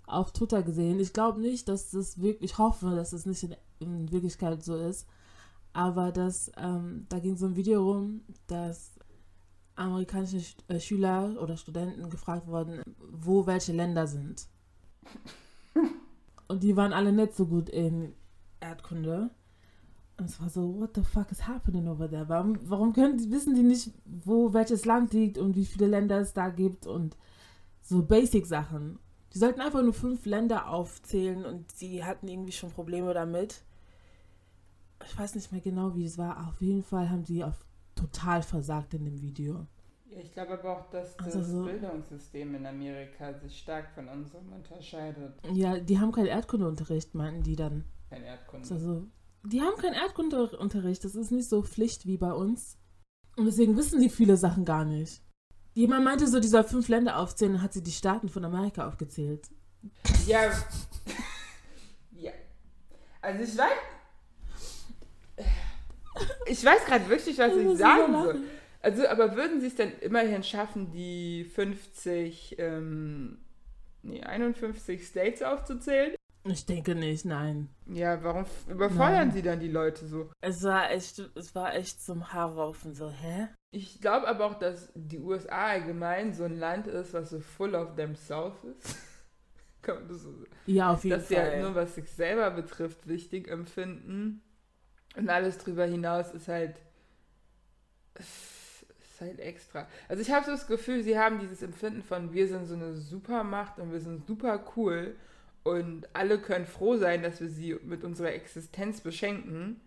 [0.06, 1.00] auf Twitter gesehen.
[1.00, 4.76] Ich glaube nicht, dass das wirklich, ich hoffe, dass es nicht in, in Wirklichkeit so
[4.76, 5.08] ist.
[5.74, 8.92] Aber dass, ähm, da ging so ein Video rum, dass
[9.76, 14.48] amerikanische Sch- äh, Schüler oder Studenten gefragt wurden, wo welche Länder sind.
[16.48, 18.14] Und die waren alle nicht so gut in
[18.60, 19.32] Erdkunde.
[20.20, 22.30] Und es war so, what the fuck is happening over there?
[22.30, 26.34] Warum, warum können wissen die nicht, wo welches Land liegt und wie viele Länder es
[26.34, 27.18] da gibt und
[27.82, 29.00] so Basic-Sachen.
[29.34, 33.64] Die sollten einfach nur fünf Länder aufzählen und sie hatten irgendwie schon Probleme damit.
[35.06, 36.48] Ich weiß nicht mehr genau, wie es war.
[36.48, 37.66] Auf jeden Fall haben die auf
[37.96, 39.66] total versagt in dem Video.
[40.06, 44.08] Ja, ich glaube aber auch, dass das Also so- Bildungssystem in Amerika sich stark von
[44.08, 45.34] unserem unterscheidet.
[45.52, 47.84] Ja, die haben keinen Erdkundeunterricht, meinten die dann.
[48.10, 48.70] Kein Erdkunde.
[48.72, 49.08] Also,
[49.44, 51.04] die haben keinen Erdkundeunterricht.
[51.04, 52.78] Das ist nicht so Pflicht wie bei uns.
[53.36, 55.22] Und deswegen wissen die viele Sachen gar nicht.
[55.74, 58.88] Jemand meinte so, die soll fünf Länder aufzählen, dann hat sie die Staaten von Amerika
[58.88, 59.50] aufgezählt.
[60.28, 60.52] Ja.
[62.12, 62.32] ja.
[63.22, 63.72] Also ich weiß.
[66.46, 68.42] Ich weiß gerade wirklich, was ich sagen soll.
[68.82, 73.40] Also, aber würden sie es dann immerhin schaffen, die 50, ähm,
[74.04, 76.16] nee, 51 States aufzuzählen?
[76.46, 77.70] Ich denke nicht, nein.
[77.88, 79.32] Ja, warum überfordern Nein.
[79.32, 80.30] sie dann die Leute so?
[80.42, 83.48] Es war echt, es war echt zum Haarraufen so, hä?
[83.72, 87.76] Ich glaube aber auch, dass die USA allgemein so ein Land ist, was so full
[87.76, 88.98] of themselves ist.
[89.88, 90.34] Man das so?
[90.66, 91.44] Ja, auf jeden Dass sie Fall.
[91.52, 94.42] halt nur, was sich selber betrifft, wichtig empfinden.
[95.16, 96.76] Und alles drüber hinaus ist halt.
[98.16, 98.86] Ist
[99.20, 99.88] halt extra.
[100.08, 102.96] Also ich habe so das Gefühl, sie haben dieses Empfinden von wir sind so eine
[102.96, 105.16] Supermacht und wir sind super cool
[105.64, 109.80] und alle können froh sein, dass wir sie mit unserer Existenz beschenken,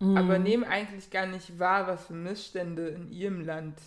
[0.00, 0.16] Mhm.
[0.16, 3.78] aber nehmen eigentlich gar nicht wahr, was für Missstände in ihrem Land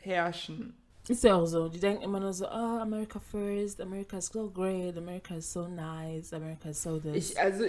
[0.00, 0.74] herrschen.
[1.08, 1.68] Ist ja auch so.
[1.68, 2.48] Die denken immer nur so, oh,
[2.80, 7.30] America first, America is so great, America is so nice, America is so this.
[7.30, 7.64] Ich, also,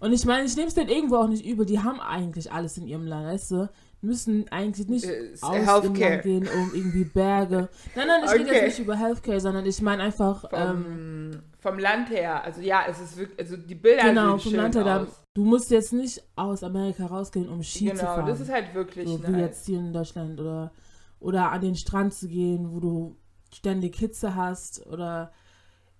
[0.00, 1.64] Und ich meine, ich nehme es denen irgendwo auch nicht übel.
[1.66, 3.70] Die haben eigentlich alles in ihrem Land, weißt du?
[4.02, 6.20] Müssen eigentlich nicht äh, aus Healthcare.
[6.22, 7.68] Gehen, um irgendwie Berge.
[7.94, 8.54] Nein, nein, ich rede Okay.
[8.54, 11.30] jetzt nicht über Healthcare, sondern ich meine einfach, ähm,
[11.60, 14.60] Vom, vom Land her, also ja, es ist wirklich, also die Bilder genau, vom schön
[14.60, 15.00] Land her.
[15.02, 15.22] aus.
[15.34, 18.26] Du musst jetzt nicht aus Amerika rausgehen, um Ski zu Genau, fahren.
[18.26, 19.40] das ist halt wirklich so wie nice.
[19.40, 20.72] jetzt hier in Deutschland oder
[21.18, 23.16] oder an den Strand zu gehen, wo du
[23.52, 25.32] ständig Hitze hast oder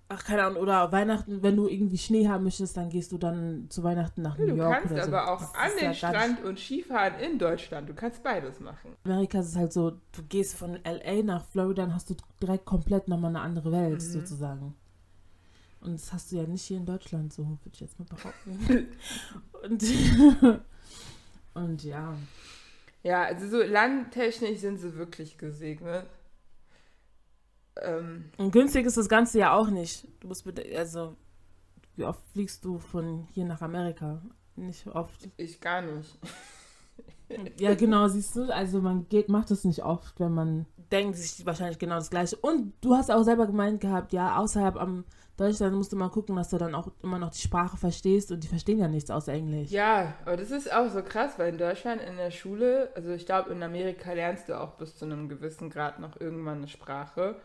[0.08, 3.66] ach keine Ahnung oder Weihnachten, wenn du irgendwie Schnee haben möchtest, dann gehst du dann
[3.70, 5.08] zu Weihnachten nach New Du York kannst oder so.
[5.12, 7.88] aber auch Das an den ja Strand und Skifahren in Deutschland.
[7.88, 8.94] Du kannst beides machen.
[9.04, 12.64] Amerika ist es halt so, du gehst von LA nach Florida, dann hast du direkt
[12.64, 14.12] komplett nochmal eine andere Welt Mhm.
[14.12, 14.74] sozusagen.
[15.80, 18.88] Und das hast du ja nicht hier in Deutschland, so würde ich jetzt mal behaupten.
[19.62, 19.84] und,
[21.54, 22.14] und ja.
[23.02, 26.06] Ja, also so landtechnisch sind sie wirklich gesegnet.
[27.82, 30.06] Ähm, Und günstig ist das Ganze ja auch nicht.
[30.20, 31.16] Du musst bitte, also,
[31.96, 34.22] wie oft fliegst du von hier nach Amerika?
[34.56, 35.28] Nicht oft.
[35.36, 36.18] ich gar nicht.
[37.58, 41.44] Ja, genau, siehst du, also man geht, macht das nicht oft, wenn man denkt sich
[41.44, 42.36] wahrscheinlich genau das Gleiche.
[42.36, 45.04] Und du hast auch selber gemeint gehabt, ja, außerhalb am
[45.36, 48.42] Deutschland musst du mal gucken, dass du dann auch immer noch die Sprache verstehst und
[48.42, 49.70] die verstehen ja nichts außer Englisch.
[49.70, 53.26] Ja, aber das ist auch so krass, weil in Deutschland in der Schule, also ich
[53.26, 57.36] glaube, in Amerika lernst du auch bis zu einem gewissen Grad noch irgendwann eine Sprache.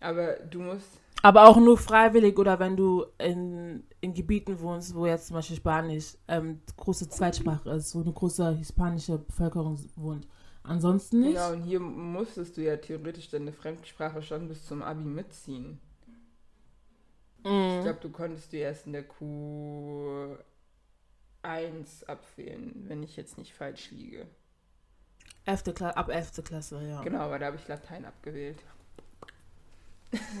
[0.00, 0.88] Aber du musst
[1.22, 5.56] Aber auch nur freiwillig oder wenn du in, in Gebieten wohnst, wo jetzt zum Beispiel
[5.56, 10.26] Spanisch ähm, große Zweitsprache ist, wo eine große hispanische Bevölkerung wohnt.
[10.62, 11.34] Ansonsten nicht.
[11.34, 15.80] Genau, und hier musstest du ja theoretisch deine Fremdsprache schon bis zum Abi mitziehen.
[17.38, 17.82] Ich Mhm.
[17.82, 20.36] glaube, du konntest die erst in der Q1
[22.06, 24.26] abwählen, wenn ich jetzt nicht falsch liege.
[25.44, 26.42] Elfte Kla ab 11.
[26.42, 27.00] Klasse, ja.
[27.02, 28.58] Genau, aber da habe ich Latein abgewählt.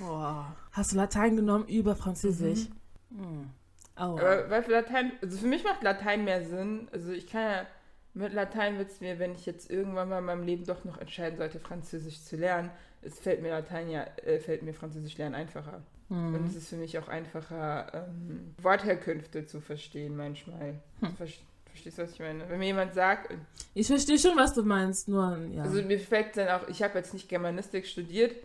[0.00, 0.54] Boah.
[0.72, 2.68] Hast du Latein genommen über Französisch?
[3.10, 3.50] Mhm.
[3.96, 4.00] Oh.
[4.18, 6.88] Aber weil für Latein, also für mich macht Latein mehr Sinn.
[6.92, 7.66] Also ich kann ja,
[8.14, 10.98] mit Latein wird es mir, wenn ich jetzt irgendwann mal in meinem Leben doch noch
[10.98, 12.70] entscheiden sollte, Französisch zu lernen,
[13.02, 15.82] es fällt mir Latein ja, äh, fällt mir Französisch lernen einfacher.
[16.08, 16.46] Und Mhm.
[16.46, 20.74] es ist für mich auch einfacher, ähm, Wortherkünfte zu verstehen manchmal.
[21.00, 21.16] Hm.
[21.16, 21.26] Ver
[21.64, 22.48] verstehst du, was ich meine?
[22.48, 23.34] Wenn mir jemand sagt,
[23.74, 25.62] Ich verstehe schon, was du meinst, nur, ja.
[25.64, 28.36] also mir fällt dann auch, ich habe jetzt nicht Germanistik studiert,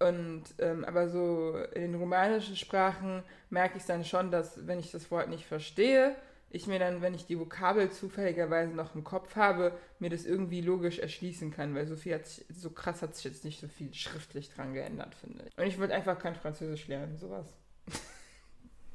[0.00, 4.90] und ähm, aber so in den romanischen Sprachen merke ich dann schon, dass wenn ich
[4.90, 6.16] das Wort nicht verstehe,
[6.50, 10.60] ich mir dann, wenn ich die Vokabel zufälligerweise noch im Kopf habe, mir das irgendwie
[10.60, 13.68] logisch erschließen kann, weil so viel hat sich, so krass hat sich jetzt nicht so
[13.68, 15.56] viel schriftlich dran geändert, finde ich.
[15.56, 17.46] Und ich würde einfach kein Französisch lernen, sowas.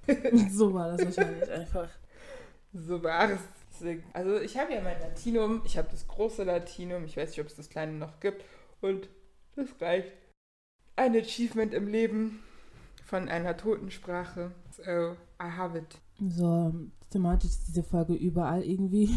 [0.50, 1.89] so war das wahrscheinlich einfach.
[2.74, 3.39] So war es.
[4.13, 7.48] Also ich habe ja mein Latinum, ich habe das große Latinum, ich weiß nicht, ob
[7.48, 8.44] es das kleine noch gibt
[8.82, 9.10] und
[9.56, 10.12] das reicht.
[10.95, 12.39] Ein Achievement im Leben
[13.03, 14.51] von einer Totensprache.
[14.71, 14.91] So,
[15.41, 15.97] I have it.
[16.29, 16.73] So,
[17.10, 19.10] thematisch ist diese Folge überall irgendwie.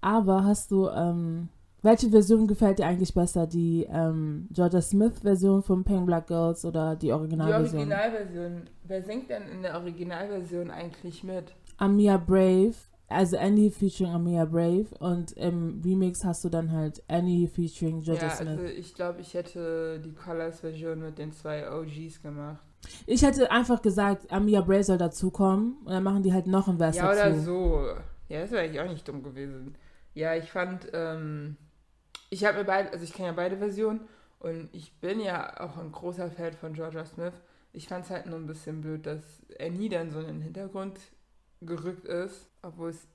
[0.00, 1.48] Aber hast du, ähm,
[1.80, 3.46] welche Version gefällt dir eigentlich besser?
[3.46, 7.76] Die ähm, Georgia Smith-Version von Pink Black Girls oder die Die Originalversion?
[7.90, 8.62] Originalversion.
[8.84, 11.54] Wer singt denn in der Originalversion eigentlich mit?
[11.78, 12.74] Amia Brave,
[13.12, 18.28] also Annie featuring Amia Brave und im Remix hast du dann halt Annie featuring Georgia
[18.28, 18.48] ja, Smith.
[18.48, 22.64] also ich glaube, ich hätte die Colors-Version mit den zwei OGs gemacht.
[23.06, 26.78] Ich hätte einfach gesagt, Amia Brave soll dazukommen und dann machen die halt noch ein
[26.78, 27.20] Vers Ja, dazu.
[27.20, 27.86] oder so.
[28.28, 29.76] Ja, das wäre eigentlich auch nicht dumm gewesen.
[30.14, 31.56] Ja, ich fand, ähm,
[32.30, 34.00] ich habe mir beide, also ich kenne ja beide Versionen
[34.40, 37.34] und ich bin ja auch ein großer Fan von Georgia Smith.
[37.72, 39.22] Ich fand es halt nur ein bisschen blöd, dass
[39.60, 40.98] Annie dann so in den Hintergrund
[41.60, 43.06] gerückt ist, obwohl es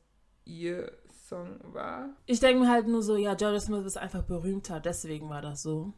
[0.46, 0.92] ihr
[1.28, 2.10] Song war.
[2.26, 5.62] Ich denke mir halt nur so, ja, Georgia Smith ist einfach berühmter, deswegen war das
[5.62, 5.94] so.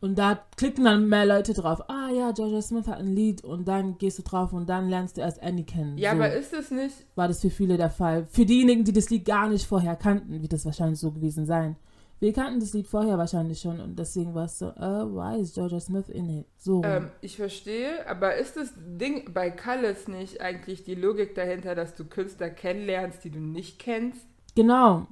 [0.00, 1.82] Und da klicken dann mehr Leute drauf.
[1.88, 5.16] Ah ja, Georgia Smith hat ein Lied und dann gehst du drauf und dann lernst
[5.16, 5.98] du erst Annie kennen.
[5.98, 8.26] Ja, so aber ist es nicht, war das für viele der Fall.
[8.26, 11.76] Für diejenigen, die das Lied gar nicht vorher kannten, wird das wahrscheinlich so gewesen sein.
[12.20, 15.54] Wir kannten das Lied vorher wahrscheinlich schon und deswegen war es so, uh, why is
[15.54, 16.46] Georgia Smith in it?
[16.56, 16.82] So.
[16.84, 21.94] ähm, ich verstehe, aber ist das Ding bei Colors nicht eigentlich die Logik dahinter, dass
[21.94, 24.26] du Künstler kennenlernst, die du nicht kennst?
[24.56, 25.06] Genau.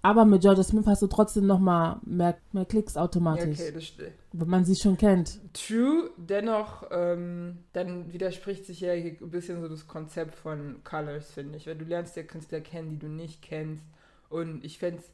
[0.00, 3.58] Aber mit Georgia Smith hast du trotzdem nochmal mehr, mehr Klicks automatisch.
[3.58, 4.12] Ja, okay, das stimmt.
[4.32, 5.38] Wenn man sie schon kennt.
[5.52, 11.56] True, dennoch, ähm, dann widerspricht sich ja ein bisschen so das Konzept von Colors, finde
[11.56, 11.66] ich.
[11.66, 13.84] Weil du lernst ja Künstler kennen, die du nicht kennst.
[14.28, 15.10] Und ich fände es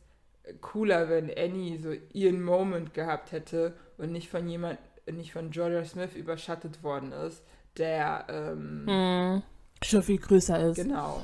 [0.61, 4.78] cooler, wenn Annie so ihren Moment gehabt hätte und nicht von jemand,
[5.11, 7.42] nicht von Georgia Smith überschattet worden ist,
[7.76, 9.42] der ähm, hm.
[9.82, 10.76] schon viel größer ist.
[10.76, 11.22] Genau.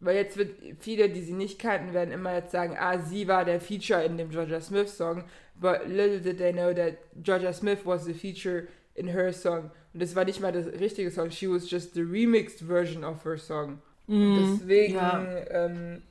[0.00, 3.44] Weil jetzt wird viele, die sie nicht kannten, werden immer jetzt sagen, ah, sie war
[3.44, 7.78] der Feature in dem Georgia Smith Song, but little did they know that Georgia Smith
[7.84, 9.70] was the feature in her song.
[9.92, 13.24] Und das war nicht mal das richtige Song, she was just the remixed version of
[13.24, 13.80] her song.
[14.06, 15.26] Mm, Deswegen, ja.
[15.50, 16.02] ähm,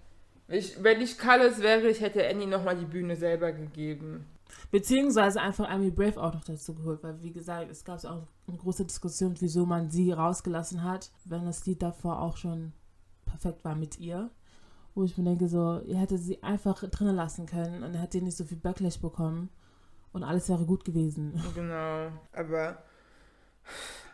[0.48, 4.26] ich, wenn ich Colors wäre, ich hätte Annie nochmal die Bühne selber gegeben.
[4.72, 8.58] Beziehungsweise einfach Amy Brave auch noch dazu geholt, weil wie gesagt, es gab auch eine
[8.58, 12.74] große Diskussion, wieso man sie rausgelassen hat, wenn das Lied davor auch schon
[13.26, 14.30] perfekt war mit ihr.
[14.94, 18.38] Wo ich mir denke, so, ihr hättet sie einfach drinnen lassen können und hättet nicht
[18.38, 19.50] so viel Backlash bekommen
[20.14, 21.34] und alles wäre gut gewesen.
[21.54, 22.82] Genau, aber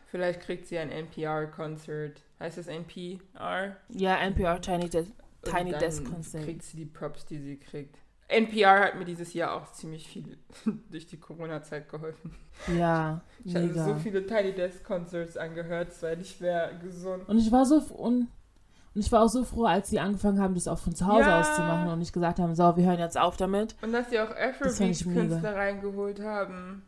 [0.07, 2.23] vielleicht kriegt sie ein NPR-Konzert.
[2.39, 3.77] Heißt das NPR?
[3.89, 5.05] Ja, NPR De
[5.43, 6.43] Tiny Desk Concert.
[6.43, 7.97] kriegt sie die Props, die sie kriegt.
[8.27, 10.38] NPR hat mir dieses Jahr auch ziemlich viel
[10.89, 12.34] durch die Corona-Zeit geholfen.
[12.77, 13.82] Ja, ich mega.
[13.82, 17.27] habe so viele Tiny Desk Concerts angehört, es war nicht mehr gesund.
[17.27, 18.27] Und ich war so und
[18.93, 21.30] und ich war auch so froh, als sie angefangen haben, das auch von zu Hause
[21.30, 21.39] ja.
[21.39, 23.75] aus zu machen und nicht gesagt haben, so, wir hören jetzt auf damit.
[23.82, 26.84] Und dass sie auch Afrobeat-Künstler reingeholt haben.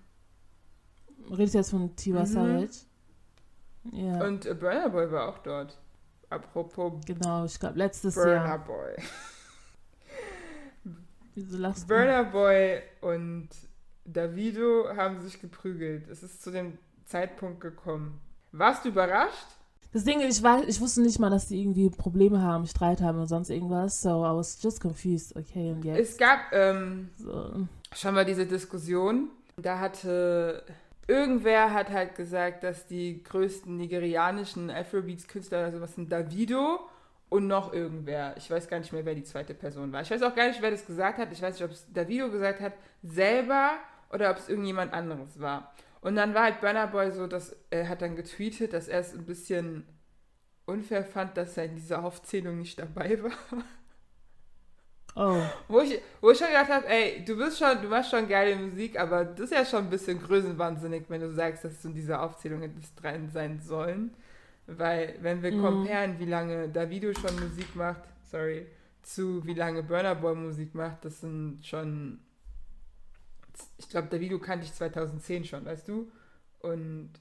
[1.32, 2.26] Redest du jetzt von Tiwa mhm.
[2.26, 2.86] Savage?
[3.92, 4.26] Ja.
[4.26, 5.78] Und äh, Burner Boy war auch dort.
[6.34, 6.94] Apropos.
[7.06, 8.60] Genau, ich glaube letztes Burner Jahr.
[8.60, 8.96] Burner Boy.
[11.36, 13.50] Wieso lachst Burner Boy und
[14.06, 16.08] Davido haben sich geprügelt.
[16.10, 18.20] Es ist zu dem Zeitpunkt gekommen.
[18.52, 19.48] Warst du überrascht?
[19.94, 23.20] Das Ding ich, weiß, ich wusste nicht mal, dass die irgendwie Probleme haben, Streit haben
[23.20, 24.02] und sonst irgendwas.
[24.02, 25.36] So, I was just confused.
[25.36, 26.00] Okay, und jetzt?
[26.00, 27.68] Es gab ähm, so.
[27.94, 29.30] schon mal diese Diskussion.
[29.56, 30.64] Da hatte
[31.08, 36.80] irgendwer hat halt gesagt, dass die größten nigerianischen Afrobeats-Künstler also was sind Davido
[37.30, 38.36] und noch irgendwer.
[38.38, 40.02] Ich weiß gar nicht mehr, wer die zweite Person war.
[40.02, 41.32] Ich weiß auch gar nicht, wer das gesagt hat.
[41.32, 43.78] Ich weiß nicht, ob es Davido gesagt hat, selber
[44.12, 45.74] oder ob es irgendjemand anderes war.
[46.02, 49.14] Und dann war halt Burner Boy so, dass er hat dann getweetet, dass er es
[49.14, 49.88] ein bisschen
[50.66, 53.32] unfair fand, dass er in dieser Aufzählung nicht dabei war.
[55.16, 55.42] Oh.
[55.68, 58.56] Wo ich, wo ich schon gedacht habe, ey, du bist schon, du machst schon geile
[58.56, 61.94] Musik, aber das ist ja schon ein bisschen größenwahnsinnig, wenn du sagst, dass du in
[61.94, 64.14] dieser Aufzählung hättest drin sein sollen.
[64.66, 65.62] Weil, wenn wir mhm.
[65.62, 68.66] comparen, wie lange Davido schon Musik macht, sorry,
[69.04, 72.20] zu wie lange Burner Boy Musik macht, das sind schon
[73.78, 76.12] ich glaube, der Video kannte ich 2010 schon, weißt du?
[76.60, 77.12] Und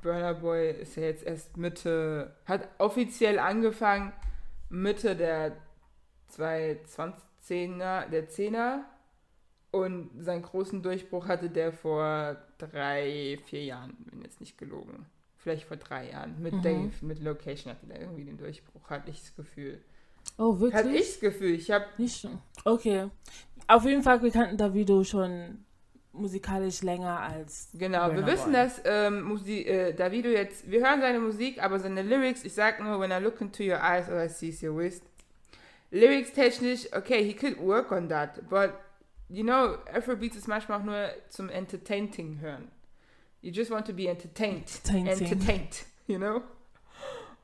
[0.00, 4.12] Burner Boy ist ja jetzt erst Mitte, hat offiziell angefangen
[4.68, 5.56] Mitte der
[6.38, 8.80] 2010er, der 10er.
[9.70, 15.06] Und seinen großen Durchbruch hatte der vor drei, vier Jahren, bin jetzt nicht gelogen.
[15.38, 16.40] Vielleicht vor drei Jahren.
[16.40, 16.62] Mit mhm.
[16.62, 19.80] Dave, mit Location hatte der irgendwie den Durchbruch, hatte ich das Gefühl.
[20.36, 20.74] Oh, wirklich?
[20.74, 21.54] Hatte ich das Gefühl.
[21.54, 21.86] Ich habe.
[21.98, 22.38] Nicht schon.
[22.64, 23.08] Okay.
[23.66, 25.64] Auf jeden Fall, wir kannten Davido schon
[26.12, 27.70] musikalisch länger als.
[27.74, 28.52] Genau, Burner wir wissen, Boy.
[28.52, 30.70] dass ähm, Musi äh, Davido jetzt.
[30.70, 33.80] Wir hören seine Musik, aber seine Lyrics, ich sag nur, when I look into your
[33.82, 35.02] eyes, all I see your waist.
[35.92, 38.80] Lyrics technisch, okay, he could work on that, but
[39.28, 42.68] you know, Afrobeats ist manchmal auch nur zum Entertaining hören.
[43.42, 44.70] You just want to be entertained.
[44.88, 46.42] Entertained, you know?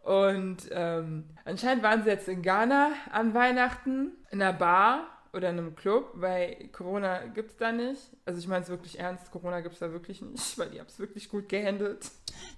[0.03, 5.59] Und ähm, anscheinend waren sie jetzt in Ghana an Weihnachten in einer Bar oder in
[5.59, 8.01] einem Club, weil Corona gibt es da nicht.
[8.25, 10.89] Also ich meine es wirklich ernst, Corona gibt es da wirklich nicht, weil die haben
[10.89, 12.11] es wirklich gut gehandelt.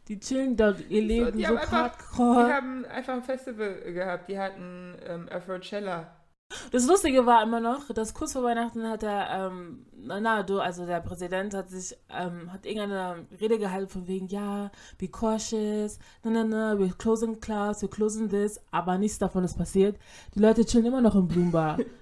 [0.08, 2.46] Die chillen dort ihr Leben so, die so hardcore.
[2.46, 6.16] Die haben einfach ein Festival gehabt, die hatten ähm, Afrochella.
[6.72, 10.84] Das Lustige war immer noch, dass kurz vor Weihnachten hat der, ähm, na, du, also
[10.84, 16.30] der Präsident hat sich, ähm, hat irgendeine Rede gehalten von wegen, ja, be cautious, na,
[16.30, 19.96] na, na, we're closing class, we're closing this, aber nichts davon ist passiert.
[20.34, 21.78] Die Leute chillen immer noch im Bloombar.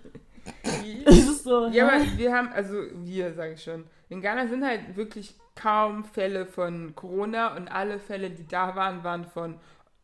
[1.44, 5.34] so, ja, aber wir haben, also wir, sage ich schon, in Ghana sind halt wirklich
[5.54, 9.58] kaum Fälle von Corona und alle Fälle, die da waren, waren von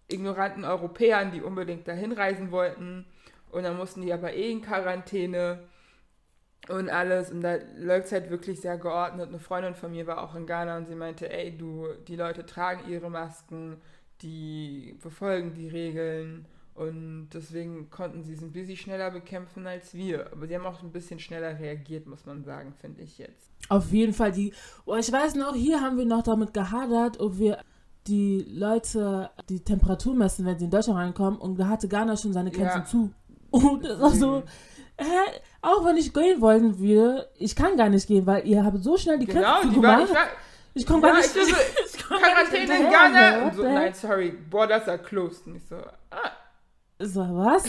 [0.08, 3.06] ignoranten Europäern, die unbedingt dahin reisen wollten.
[3.50, 5.60] Und dann mussten die aber eh in Quarantäne
[6.68, 7.30] und alles.
[7.30, 9.28] Und da läuft es halt wirklich sehr geordnet.
[9.28, 12.44] Eine Freundin von mir war auch in Ghana und sie meinte, ey, du, die Leute
[12.46, 13.80] tragen ihre Masken,
[14.22, 20.32] die befolgen die Regeln und deswegen konnten sie es ein bisschen schneller bekämpfen als wir.
[20.32, 23.50] Aber sie haben auch ein bisschen schneller reagiert, muss man sagen, finde ich jetzt.
[23.68, 24.32] Auf jeden Fall.
[24.32, 24.52] Die,
[24.84, 27.58] oh, ich weiß noch, hier haben wir noch damit gehadert, ob wir
[28.06, 31.38] die Leute die Temperatur messen, wenn sie in Deutschland reinkommen.
[31.38, 32.84] Und da hatte Ghana schon seine Grenzen ja.
[32.84, 33.10] zu.
[33.50, 34.42] Und das war so,
[34.98, 35.40] Hä?
[35.60, 38.96] Auch wenn ich gehen wollen würde, ich kann gar nicht gehen, weil ihr habt so
[38.96, 40.02] schnell die Genau, Köpfe die gemacht.
[40.08, 40.26] ich war,
[40.74, 41.36] ich komme gar ja, nicht.
[41.36, 41.42] ich
[41.96, 43.52] ich gar nicht Quarantäne in Ghana.
[43.52, 45.46] so, nein, sorry, Borders are closed.
[45.46, 46.30] Und ich so, ah,
[46.98, 47.64] So, was?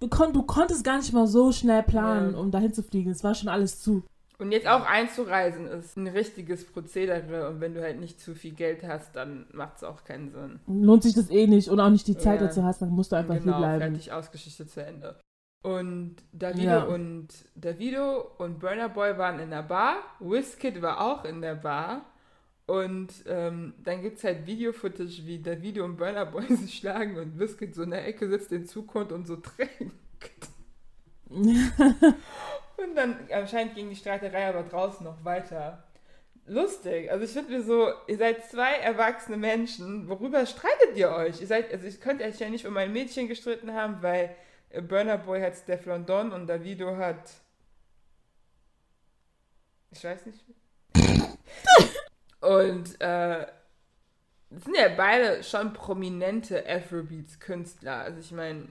[0.00, 2.38] Du, kon du konntest gar nicht mal so schnell planen, Ja.
[2.38, 3.10] um dahin zu fliegen.
[3.10, 4.02] Es war schon alles zu.
[4.38, 8.52] Und jetzt auch einzureisen ist ein richtiges Prozedere und wenn du halt nicht zu viel
[8.52, 10.58] Geld hast, dann macht es auch keinen Sinn.
[10.66, 12.48] Lohnt sich das eh nicht und auch nicht die Zeit Ja.
[12.48, 13.80] dazu hast, dann musst du einfach genau, hier bleiben.
[13.94, 15.20] fertig ausgeschichtet zu Ende.
[15.62, 16.82] Und Davido Ja.
[16.82, 22.02] und Davido und Burner Boy waren in der Bar, Wizkid war auch in der Bar
[22.66, 27.38] und ähm, dann gibt es halt Video-Footage, wie Davido und Burner Boy sich schlagen und
[27.38, 29.94] Wizkid so in der Ecke sitzt, den zukommt und so trinkt.
[32.76, 35.84] Und dann anscheinend ging die Streiterei aber draußen noch weiter.
[36.46, 37.10] Lustig.
[37.10, 40.08] Also ich finde mir so, ihr seid zwei erwachsene Menschen.
[40.08, 41.40] Worüber streitet ihr euch?
[41.40, 44.34] Ihr seid, also ich könnte euch ja nicht um ein Mädchen gestritten haben, weil
[44.70, 47.30] äh, Burner Boy hat Steph London und Davido hat.
[49.90, 50.44] Ich weiß nicht.
[52.44, 53.46] und äh,
[54.50, 57.96] sind ja beide schon prominente Afrobeats-Künstler.
[58.02, 58.68] Also ich meine,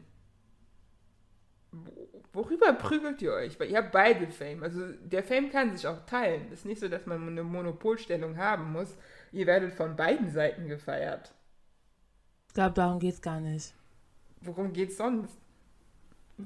[1.71, 3.59] wo- worüber prügelt ihr euch?
[3.59, 4.63] Weil ihr habt beide Fame.
[4.63, 6.47] Also der Fame kann sich auch teilen.
[6.51, 8.95] Es ist nicht so, dass man eine Monopolstellung haben muss.
[9.31, 11.33] Ihr werdet von beiden Seiten gefeiert.
[12.47, 13.73] Ich glaube, darum geht's gar nicht.
[14.41, 15.35] Worum geht's sonst?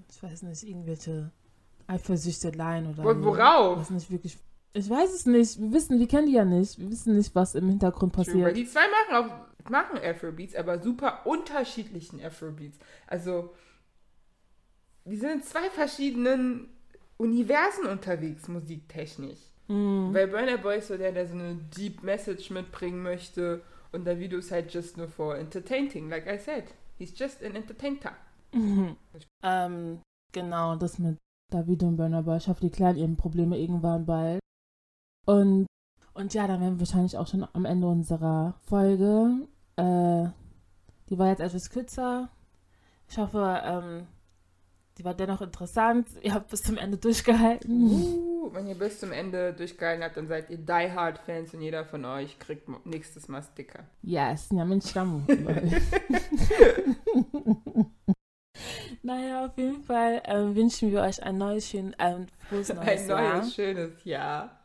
[0.09, 1.31] Ich weiß nicht, irgendwelche
[1.87, 3.03] Eifersüchteleien oder.
[3.03, 3.81] Wo- worauf?
[3.81, 4.37] Ist nicht wirklich.
[4.77, 5.59] Ich weiß es nicht.
[5.59, 6.77] Wir wissen, wir kennen die ja nicht.
[6.77, 8.55] Wir wissen nicht, was im Hintergrund True, passiert.
[8.55, 12.77] die zwei machen auch machen Afrobeats, aber super unterschiedlichen Afrobeats.
[13.07, 13.53] Also
[15.05, 16.69] die sind in zwei verschiedenen
[17.17, 19.39] Universen unterwegs, musiktechnisch.
[19.67, 20.13] Mhm.
[20.13, 23.61] Weil Burner Boy ist so der, der so eine Deep Message mitbringen möchte
[23.91, 26.65] und Davido ist halt just nur for entertaining, like I said.
[26.97, 28.15] He's just an entertainer.
[29.43, 30.01] Ähm,
[30.31, 31.17] genau, das mit
[31.51, 32.37] Davido und Burner Boy.
[32.37, 34.39] Ich hoffe, die klären ihre Probleme irgendwann bald.
[35.27, 35.67] Und,
[36.13, 39.45] und ja, dann wären wir wahrscheinlich auch schon am Ende unserer Folge.
[39.75, 40.29] Äh,
[41.09, 42.29] die war jetzt etwas kürzer.
[43.09, 44.07] Ich hoffe, ähm,
[44.97, 46.07] die war dennoch interessant.
[46.21, 47.91] Ihr habt bis zum Ende durchgehalten.
[47.91, 51.61] Uh, wenn ihr bis zum Ende durchgehalten habt, dann seid ihr Die Hard Fans und
[51.61, 53.83] jeder von euch kriegt nächstes Mal Sticker.
[54.01, 55.27] Yes, ja, Mensch, Stamm.
[59.03, 63.09] naja, auf jeden Fall ähm, wünschen wir euch ein neues, schön, ähm, frohes neues Ein
[63.09, 63.37] Jahr.
[63.39, 64.57] neues, schönes Jahr.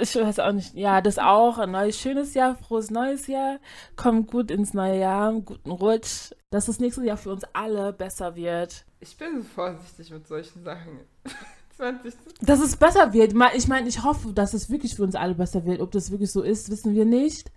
[0.00, 0.74] Ich weiß auch nicht.
[0.74, 1.58] Ja, das auch.
[1.58, 3.58] Ein neues, schönes Jahr, frohes neues Jahr.
[3.96, 6.32] Kommt gut ins neue Jahr, guten Rutsch.
[6.50, 8.84] Dass das nächste Jahr für uns alle besser wird.
[9.00, 11.00] Ich bin so vorsichtig mit solchen Sachen.
[11.76, 12.12] 20.
[12.40, 13.34] Dass es besser wird.
[13.54, 15.80] Ich meine, ich hoffe, dass es wirklich für uns alle besser wird.
[15.80, 17.52] Ob das wirklich so ist, wissen wir nicht.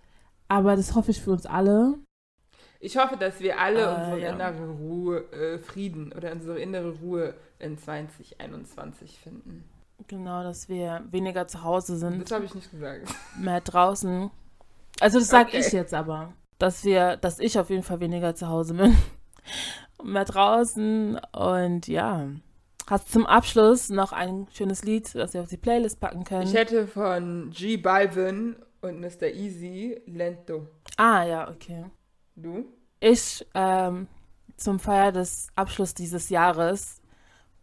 [0.48, 1.94] Aber das hoffe ich für uns alle.
[2.78, 4.32] Ich hoffe, dass wir alle Äh, unsere ja.
[4.32, 9.64] innere Ruhe, äh, Frieden oder unsere innere Ruhe in 2021 finden.
[10.08, 13.08] Genau, dass wir weniger zu Hause sind, Das habe ich nicht gesagt.
[13.38, 14.30] mehr draußen.
[15.00, 15.60] Also das sage Okay.
[15.66, 16.32] ich jetzt aber.
[16.58, 18.96] Dass wir, dass ich auf jeden Fall weniger zu Hause bin.
[20.02, 21.18] mehr draußen.
[21.32, 22.28] Und ja.
[22.88, 26.42] Hast zum Abschluss noch ein schönes Lied, das wir auf die Playlist packen können?
[26.46, 29.28] Ich hätte von G Balvin und Mr.
[29.28, 30.66] Easy Lento.
[30.96, 31.84] ah, ja, okay.
[32.34, 32.64] Du?
[32.98, 34.08] Ich, ähm,
[34.56, 37.00] zum Feier des Abschlusses dieses Jahres,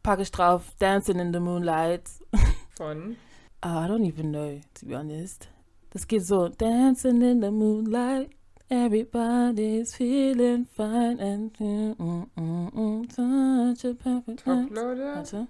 [0.04, 2.10] packe ich drauf Dancing in the Moonlight.
[2.78, 3.18] Von?
[3.62, 5.50] Ah, I don't even know, to be honest.
[5.91, 6.47] Das geht so.
[6.47, 8.30] Dancing in the moonlight,
[8.70, 14.45] everybody's feeling fine and mm, mm, mm, mm, such a perfect.
[14.45, 15.16] Toploader?
[15.16, 15.47] Warte.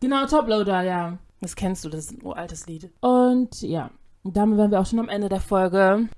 [0.00, 1.18] Genau, Toploader, ja.
[1.40, 2.90] Das kennst du, das ist ein uraltes Lied.
[3.00, 3.90] Und ja,
[4.24, 6.08] damit wären wir auch schon am Ende der Folge.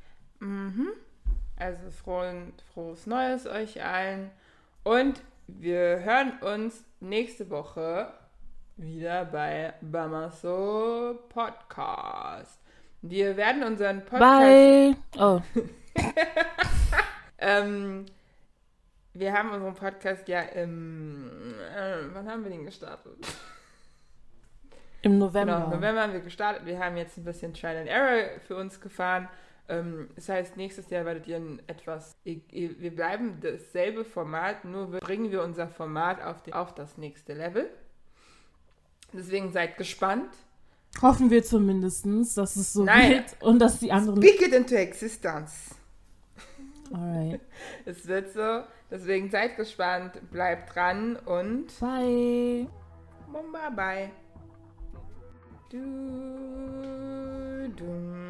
[0.41, 0.89] Mhm.
[1.57, 4.31] Also frohen, frohes Neues euch allen.
[4.85, 8.13] Und wir hören uns nächste Woche
[8.77, 12.61] wieder bei Bamaso Podcast.
[13.03, 14.21] Wir werden unseren Podcast.
[14.21, 14.97] Bye.
[15.19, 15.41] Oh,
[17.43, 18.07] Ähm,
[19.15, 21.55] wir haben unseren Podcast ja im.
[21.77, 23.19] Äh, wann haben wir den gestartet?
[25.03, 25.55] im November.
[25.55, 26.65] Genau, im November haben wir gestartet.
[26.65, 29.29] Wir haben jetzt ein bisschen Trial and Error für uns gefahren.
[29.69, 32.17] Ähm, das heißt, nächstes Jahr werdet ihr ein etwas.
[32.25, 37.71] Wir bleiben dasselbe Format, nur bringen wir unser Format auf, die, auf das nächste Level.
[39.13, 40.35] Deswegen seid gespannt.
[41.01, 42.07] Hoffen wir zumindest,
[42.37, 43.11] dass es so Nein.
[43.13, 44.23] wird und dass die anderen.
[44.23, 45.75] Speak it into existence.
[46.93, 47.41] Alright.
[47.85, 48.63] Es wird so.
[48.91, 52.69] Deswegen seid gespannt, bleibt dran und Bye.
[53.33, 54.11] bye bye.
[55.71, 55.79] Du,
[57.75, 58.22] du.